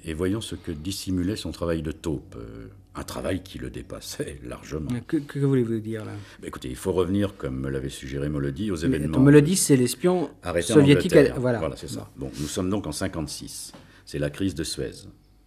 et 0.05 0.15
voyons 0.15 0.41
ce 0.41 0.55
que 0.55 0.73
dissimulait 0.73 1.37
son 1.37 1.53
travail 1.53 1.83
de 1.83 1.93
taupe, 1.93 2.37
euh, 2.39 2.69
un 2.95 3.03
travail 3.03 3.43
qui 3.43 3.59
le 3.59 3.71
dépassait 3.71 4.41
largement. 4.45 4.91
Que, 5.07 5.19
que 5.19 5.39
voulez-vous 5.39 5.81
dire 5.81 6.05
là? 6.05 6.13
Mais 6.41 6.49
écoutez, 6.49 6.69
il 6.69 6.77
faut 6.77 6.93
revenir, 6.93 7.37
comme 7.37 7.61
me 7.61 7.69
l'avait 7.71 7.89
suggéré 7.89 8.29
Molody, 8.29 8.71
aux 8.71 8.77
événements. 8.77 9.41
Dit, 9.41 9.57
c'est 9.57 9.77
l'espion 9.77 10.31
soviétique. 10.63 11.13
Angleterre. 11.13 11.41
Voilà. 11.41 11.71
c'est 11.77 11.88
ça. 11.88 12.11
Bon, 12.17 12.31
nous 12.40 12.46
sommes 12.46 12.71
donc 12.71 12.87
en 12.87 12.92
56. 12.92 13.73
C'est 14.05 14.19
la 14.19 14.31
crise 14.31 14.55
de 14.55 14.65
Suez. 14.65 15.07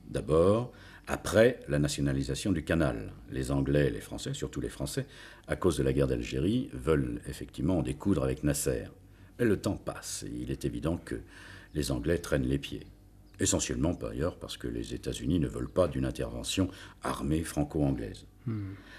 D'abord, 0.10 0.72
après 1.08 1.60
la 1.68 1.80
nationalisation 1.80 2.52
du 2.52 2.64
canal. 2.64 3.12
Les 3.32 3.52
Anglais 3.52 3.90
les 3.90 4.02
Français, 4.02 4.34
surtout 4.34 4.62
les 4.62 4.70
Français, 4.70 5.06
à 5.48 5.56
cause 5.56 5.78
de 5.78 5.84
la 5.84 5.94
guerre 5.94 6.08
d'Algérie, 6.08 6.70
veulent 6.74 7.22
effectivement 7.28 7.80
en 7.80 7.82
découdre 7.82 8.24
avec 8.24 8.44
Nasser. 8.44 8.86
Mais 9.40 9.46
le 9.46 9.58
temps 9.58 9.78
passe 9.78 10.24
et 10.28 10.32
il 10.42 10.52
est 10.52 10.66
évident 10.66 10.98
que 10.98 11.16
les 11.74 11.92
Anglais 11.92 12.20
traînent 12.20 12.48
les 12.48 12.60
pieds. 12.60 12.86
Essentiellement, 13.40 13.96
par 13.96 14.12
ailleurs, 14.12 14.38
parce 14.38 14.58
que 14.58 14.68
les 14.68 14.94
États-Unis 14.94 15.40
ne 15.40 15.48
veulent 15.48 15.70
pas 15.70 15.88
d'une 15.88 16.06
intervention 16.06 16.70
armée 17.02 17.44
franco-anglaise. 17.44 18.26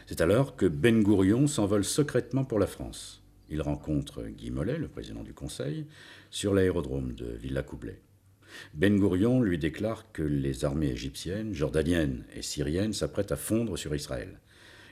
C'est 0.07 0.21
alors 0.21 0.57
que 0.57 0.67
Ben 0.67 1.03
Gourion 1.03 1.47
s'envole 1.47 1.85
secrètement 1.85 2.45
pour 2.45 2.59
la 2.59 2.67
France. 2.67 3.23
Il 3.51 3.61
rencontre 3.61 4.23
Guy 4.25 4.51
Mollet, 4.51 4.79
le 4.79 4.89
président 4.89 5.23
du 5.23 5.35
Conseil, 5.35 5.87
sur 6.31 6.55
l'aérodrome 6.55 7.13
de 7.13 7.27
Villa-Coublay. 7.27 8.01
Ben 8.73 8.99
Gourion 8.99 9.43
lui 9.43 9.59
déclare 9.59 10.11
que 10.13 10.23
les 10.23 10.65
armées 10.65 10.91
égyptiennes, 10.91 11.53
jordaniennes 11.55 12.25
et 12.35 12.43
syriennes 12.43 12.93
s'apprêtent 12.93 13.33
à 13.33 13.37
fondre 13.37 13.77
sur 13.77 13.95
Israël. 13.95 14.41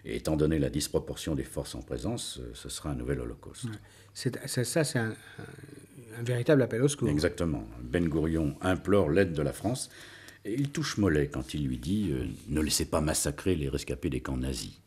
Et 0.05 0.17
étant 0.17 0.37
donné 0.37 0.59
la 0.59 0.69
disproportion 0.69 1.35
des 1.35 1.45
forces 1.45 1.75
en 1.75 1.83
présence, 1.83 2.41
ce 2.55 2.69
sera 2.69 2.91
un 2.91 2.95
nouvel 2.95 3.21
holocauste. 3.21 3.69
Ça, 4.15 4.85
c'est 4.85 4.99
un, 4.99 5.15
un- 6.19 6.23
véritable 6.23 6.63
appel 6.63 6.83
au 6.83 6.89
secours. 6.89 7.09
Exactement. 7.09 7.65
Ben 7.83 8.09
Gourion 8.09 8.57
implore 8.61 9.11
l'aide 9.11 9.33
de 9.33 9.43
la 9.43 9.53
France 9.53 9.91
et 10.45 10.53
il 10.55 10.71
touche 10.71 10.97
Mollet 10.99 11.29
quand 11.29 11.55
il 11.55 11.67
lui 11.67 11.79
dit 11.79 12.11
euh, 12.13 12.27
Ne 12.49 12.61
laissez 12.61 12.85
pas 12.87 13.01
massacrer 13.01 13.55
les 13.55 13.69
rescapés 13.69 14.11
des 14.11 14.21
camps 14.21 14.37
nazis. 14.37 14.81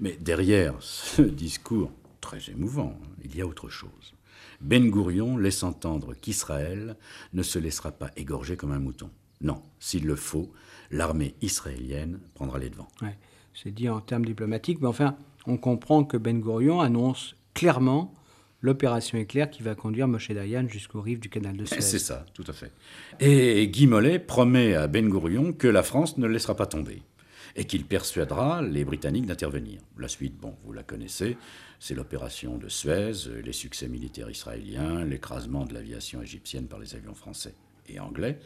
Mais 0.00 0.16
derrière 0.20 0.74
ce 0.80 1.22
discours 1.44 1.90
très 2.20 2.50
émouvant, 2.50 2.98
il 3.24 3.36
y 3.36 3.40
a 3.40 3.46
autre 3.46 3.68
chose. 3.68 4.14
Ben 4.60 4.88
Gourion 4.90 5.36
laisse 5.36 5.62
entendre 5.64 6.14
qu'Israël 6.14 6.96
ne 7.32 7.42
se 7.42 7.58
laissera 7.58 7.90
pas 7.90 8.10
égorger 8.16 8.56
comme 8.56 8.72
un 8.72 8.78
mouton. 8.78 9.10
Non, 9.40 9.60
s'il 9.80 10.06
le 10.06 10.14
faut, 10.14 10.52
l'armée 10.92 11.34
israélienne 11.42 12.20
prendra 12.34 12.58
les 12.60 12.70
devants. 12.70 12.86
Ouais, 13.02 13.18
c'est 13.54 13.72
dit 13.72 13.88
en 13.88 14.00
termes 14.00 14.24
diplomatiques, 14.24 14.80
mais 14.80 14.86
enfin, 14.86 15.16
on 15.46 15.56
comprend 15.56 16.04
que 16.04 16.16
Ben 16.16 16.40
Gurion 16.40 16.80
annonce 16.80 17.34
clairement 17.54 18.14
l'opération 18.62 19.18
éclair 19.18 19.50
qui 19.50 19.62
va 19.62 19.74
conduire 19.74 20.08
Moshe 20.08 20.30
Dayan 20.30 20.66
jusqu'aux 20.68 21.02
rives 21.02 21.20
du 21.20 21.28
canal 21.28 21.56
de 21.56 21.64
Suez. 21.64 21.80
C'est 21.80 21.98
ça, 21.98 22.24
tout 22.32 22.44
à 22.46 22.52
fait. 22.52 22.72
Et 23.20 23.68
Guy 23.68 23.86
Mollet 23.86 24.18
promet 24.18 24.74
à 24.74 24.86
Ben 24.86 25.08
Gourion 25.08 25.52
que 25.52 25.68
la 25.68 25.82
France 25.82 26.16
ne 26.16 26.26
le 26.26 26.32
laissera 26.32 26.56
pas 26.56 26.66
tomber 26.66 27.02
et 27.54 27.64
qu'il 27.64 27.84
persuadera 27.84 28.62
les 28.62 28.84
Britanniques 28.84 29.26
d'intervenir. 29.26 29.80
La 29.98 30.08
suite, 30.08 30.36
bon, 30.38 30.54
vous 30.64 30.72
la 30.72 30.82
connaissez, 30.82 31.36
c'est 31.78 31.94
l'opération 31.94 32.56
de 32.56 32.68
Suez, 32.68 33.12
les 33.44 33.52
succès 33.52 33.88
militaires 33.88 34.30
israéliens, 34.30 35.04
l'écrasement 35.04 35.66
de 35.66 35.74
l'aviation 35.74 36.22
égyptienne 36.22 36.66
par 36.66 36.78
les 36.78 36.94
avions 36.94 37.14
français 37.14 37.54
et 37.88 38.00
anglais, 38.00 38.38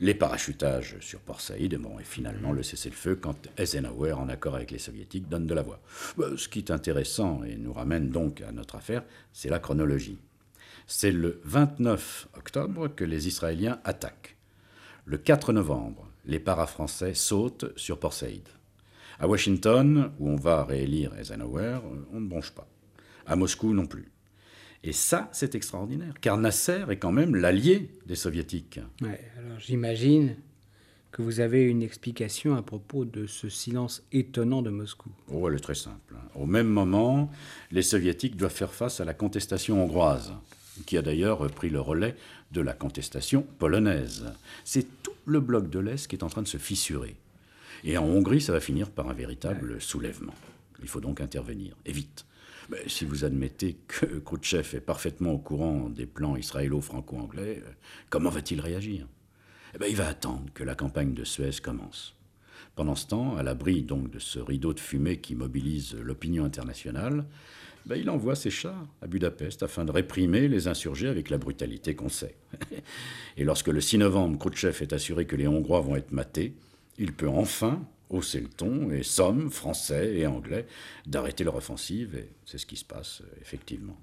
les 0.00 0.14
parachutages 0.14 0.96
sur 1.00 1.20
Port 1.20 1.40
Saïd, 1.40 1.74
bon, 1.76 1.98
et 1.98 2.04
finalement 2.04 2.52
le 2.52 2.62
cessez-le-feu 2.62 3.16
quand 3.16 3.48
Eisenhower, 3.56 4.12
en 4.12 4.28
accord 4.28 4.54
avec 4.54 4.70
les 4.70 4.78
soviétiques, 4.78 5.28
donne 5.28 5.46
de 5.46 5.54
la 5.54 5.62
voix. 5.62 5.80
Euh, 6.18 6.36
Ce 6.36 6.48
qui 6.48 6.58
est 6.58 6.70
intéressant 6.70 7.42
et 7.44 7.56
nous 7.56 7.72
ramène 7.72 8.10
donc 8.10 8.42
à 8.42 8.52
notre 8.52 8.76
affaire, 8.76 9.04
c'est 9.32 9.48
la 9.48 9.58
chronologie. 9.58 10.18
C'est 10.86 11.12
le 11.12 11.40
29 11.44 12.28
octobre 12.36 12.88
que 12.88 13.04
les 13.04 13.26
Israéliens 13.26 13.80
attaquent. 13.84 14.36
Le 15.04 15.18
4 15.18 15.52
novembre, 15.52 16.08
les 16.24 16.40
paras-français 16.40 17.14
sautent 17.14 17.72
sur 17.76 17.98
Port 17.98 18.12
Saïd. 18.12 18.46
À 19.18 19.26
Washington, 19.26 20.12
où 20.18 20.28
on 20.28 20.36
va 20.36 20.64
réélire 20.64 21.16
Eisenhower, 21.18 21.78
on 22.12 22.20
ne 22.20 22.28
bronche 22.28 22.50
pas. 22.50 22.68
À 23.24 23.34
Moscou 23.34 23.72
non 23.72 23.86
plus. 23.86 24.10
Et 24.86 24.92
ça, 24.92 25.28
c'est 25.32 25.56
extraordinaire, 25.56 26.14
car 26.20 26.38
Nasser 26.38 26.84
est 26.88 26.96
quand 26.96 27.10
même 27.10 27.34
l'allié 27.34 27.90
des 28.06 28.14
soviétiques. 28.14 28.78
Ouais, 29.02 29.20
alors 29.36 29.58
j'imagine 29.58 30.36
que 31.10 31.22
vous 31.22 31.40
avez 31.40 31.64
une 31.64 31.82
explication 31.82 32.54
à 32.54 32.62
propos 32.62 33.04
de 33.04 33.26
ce 33.26 33.48
silence 33.48 34.04
étonnant 34.12 34.62
de 34.62 34.70
Moscou. 34.70 35.10
Oh, 35.28 35.48
elle 35.48 35.56
est 35.56 35.60
très 35.60 35.74
simple. 35.74 36.14
hein. 36.14 36.28
Au 36.36 36.46
même 36.46 36.68
moment, 36.68 37.32
les 37.72 37.82
soviétiques 37.82 38.36
doivent 38.36 38.54
faire 38.54 38.72
face 38.72 39.00
à 39.00 39.04
la 39.04 39.12
contestation 39.12 39.82
hongroise, 39.82 40.34
qui 40.86 40.96
a 40.96 41.02
d'ailleurs 41.02 41.44
pris 41.50 41.68
le 41.68 41.80
relais 41.80 42.14
de 42.52 42.60
la 42.60 42.72
contestation 42.72 43.44
polonaise. 43.58 44.26
C'est 44.64 44.86
tout 45.02 45.10
le 45.24 45.40
bloc 45.40 45.68
de 45.68 45.80
l'Est 45.80 46.06
qui 46.06 46.14
est 46.14 46.22
en 46.22 46.28
train 46.28 46.42
de 46.42 46.48
se 46.48 46.58
fissurer. 46.58 47.16
Et 47.82 47.98
en 47.98 48.04
Hongrie, 48.04 48.40
ça 48.40 48.52
va 48.52 48.60
finir 48.60 48.90
par 48.90 49.08
un 49.08 49.14
véritable 49.14 49.80
soulèvement. 49.80 50.34
Il 50.80 50.88
faut 50.88 51.00
donc 51.00 51.20
intervenir, 51.20 51.74
et 51.86 51.92
vite. 51.92 52.24
Mais 52.68 52.82
si 52.88 53.04
vous 53.04 53.24
admettez 53.24 53.76
que 53.86 54.06
Khrouchtchev 54.18 54.76
est 54.76 54.80
parfaitement 54.80 55.32
au 55.32 55.38
courant 55.38 55.88
des 55.88 56.06
plans 56.06 56.36
israélo-franco-anglais, 56.36 57.62
euh, 57.64 57.70
comment 58.10 58.30
va-t-il 58.30 58.60
réagir? 58.60 59.06
Eh 59.74 59.78
ben, 59.78 59.86
Il 59.88 59.96
va 59.96 60.08
attendre 60.08 60.46
que 60.52 60.64
la 60.64 60.74
campagne 60.74 61.14
de 61.14 61.24
Suez 61.24 61.60
commence. 61.62 62.16
Pendant 62.74 62.94
ce 62.94 63.06
temps, 63.06 63.36
à 63.36 63.42
l'abri 63.42 63.82
donc 63.82 64.10
de 64.10 64.18
ce 64.18 64.38
rideau 64.38 64.74
de 64.74 64.80
fumée 64.80 65.18
qui 65.18 65.34
mobilise 65.34 65.94
l'opinion 65.94 66.44
internationale, 66.44 67.24
ben, 67.86 67.96
il 67.96 68.10
envoie 68.10 68.34
ses 68.34 68.50
chars 68.50 68.86
à 69.00 69.06
Budapest 69.06 69.62
afin 69.62 69.84
de 69.84 69.92
réprimer 69.92 70.48
les 70.48 70.66
insurgés 70.66 71.08
avec 71.08 71.30
la 71.30 71.38
brutalité 71.38 71.94
qu'on 71.94 72.08
sait. 72.08 72.34
Et 73.36 73.44
lorsque 73.44 73.68
le 73.68 73.80
6 73.80 73.98
novembre, 73.98 74.38
Khrouchtchev 74.38 74.82
est 74.82 74.92
assuré 74.92 75.24
que 75.26 75.36
les 75.36 75.46
Hongrois 75.46 75.80
vont 75.80 75.94
être 75.94 76.10
matés, 76.10 76.54
il 76.98 77.12
peut 77.12 77.28
enfin 77.28 77.86
hausser 78.10 78.40
le 78.40 78.48
ton 78.48 78.90
et 78.90 79.02
somme, 79.02 79.50
français 79.50 80.14
et 80.16 80.26
anglais, 80.26 80.66
d'arrêter 81.06 81.44
leur 81.44 81.56
offensive, 81.56 82.14
et 82.16 82.28
c'est 82.44 82.58
ce 82.58 82.66
qui 82.66 82.76
se 82.76 82.84
passe 82.84 83.22
euh, 83.22 83.40
effectivement. 83.40 83.96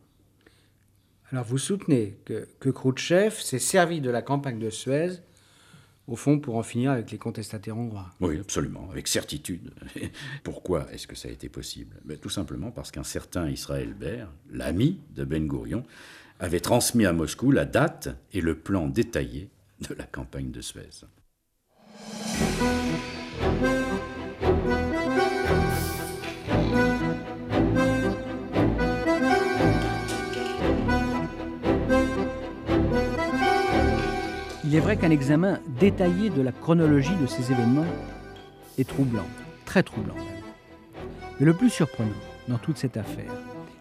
Alors 1.32 1.45
vous 1.45 1.58
soutenez 1.58 2.18
que, 2.26 2.47
que 2.60 2.70
Khrouchtchev 2.70 3.36
s'est 3.41 3.60
servi 3.60 4.01
de 4.01 4.10
la 4.10 4.22
campagne 4.22 4.60
de 4.60 4.70
Suez 4.70 5.20
au 6.08 6.16
fond, 6.16 6.39
pour 6.39 6.58
en 6.58 6.64
finir 6.64 6.91
avec 6.91 7.12
les 7.12 7.18
contestataires 7.18 7.78
hongrois. 7.78 8.12
Oui, 8.20 8.38
absolument, 8.39 8.89
avec 8.91 9.08
certitude. 9.08 9.72
Pourquoi 10.43 10.91
est-ce 10.91 11.08
que 11.08 11.16
ça 11.16 11.30
a 11.30 11.32
été 11.32 11.47
possible? 11.49 11.95
Ben, 12.04 12.18
Tout 12.18 12.30
simplement 12.30 12.72
parce 12.72 12.91
qu'un 12.91 13.04
certain 13.04 13.49
Israël 13.49 13.93
Ber, 13.93 14.28
l'ami 14.51 14.99
de 15.16 15.24
Ben 15.24 15.47
Gourion, 15.47 15.84
avait 16.39 16.60
transmis 16.60 17.06
à 17.06 17.14
Moscou 17.14 17.51
la 17.51 17.66
date 17.66 18.10
et 18.34 18.41
le 18.41 18.56
plan 18.56 18.88
détaillé 18.88 19.49
de 19.88 19.93
la 19.95 20.06
campagne 20.06 20.51
de 20.51 20.62
Suez. 20.62 21.06
Il 34.74 34.78
est 34.78 34.80
vrai 34.80 34.97
qu'un 34.97 35.11
examen 35.11 35.59
détaillé 35.80 36.32
de 36.32 36.41
la 36.41 36.51
chronologie 36.51 37.15
de 37.21 37.28
ces 37.28 37.51
événements 37.51 37.86
est 38.80 38.89
troublant, 38.89 39.28
très 39.65 39.84
troublant. 39.84 40.15
Mais 41.39 41.45
le 41.45 41.53
plus 41.53 41.69
surprenant 41.69 42.09
dans 42.47 42.57
toute 42.57 42.80
cette 42.80 42.97
affaire, 42.97 43.32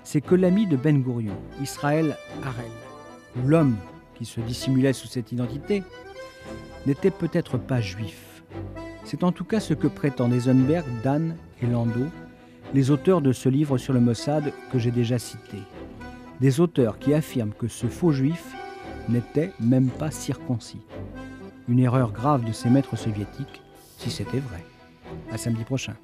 c'est 0.04 0.20
que 0.20 0.34
l'ami 0.34 0.66
de 0.66 0.76
Ben 0.76 1.00
Gourion, 1.00 1.32
Israël 1.62 2.18
Harel, 2.44 2.70
l'homme 3.46 3.78
qui 4.16 4.26
se 4.26 4.42
dissimulait 4.42 4.92
sous 4.92 5.06
cette 5.06 5.32
identité, 5.32 5.82
n'était 6.84 7.10
peut-être 7.10 7.56
pas 7.56 7.80
juif. 7.80 8.42
C'est 9.04 9.24
en 9.24 9.32
tout 9.32 9.44
cas 9.44 9.60
ce 9.60 9.72
que 9.72 9.86
prétendent 9.86 10.34
Eisenberg, 10.34 10.84
Dan 11.02 11.36
et 11.62 11.66
Landau, 11.68 12.10
les 12.74 12.90
auteurs 12.90 13.22
de 13.22 13.32
ce 13.32 13.48
livre 13.48 13.78
sur 13.78 13.94
le 13.94 14.00
Mossad 14.00 14.52
que 14.70 14.78
j'ai 14.78 14.90
déjà 14.90 15.18
cité. 15.18 15.56
Des 16.42 16.60
auteurs 16.60 16.98
qui 16.98 17.14
affirment 17.14 17.54
que 17.58 17.68
ce 17.68 17.86
faux 17.86 18.12
juif 18.12 18.44
n'était 19.08 19.52
même 19.60 19.88
pas 19.88 20.10
circoncis. 20.10 20.80
Une 21.68 21.78
erreur 21.78 22.12
grave 22.12 22.44
de 22.44 22.52
ces 22.52 22.70
maîtres 22.70 22.96
soviétiques, 22.96 23.62
si 23.98 24.10
c'était 24.10 24.40
vrai. 24.40 24.64
À 25.30 25.38
samedi 25.38 25.64
prochain. 25.64 25.94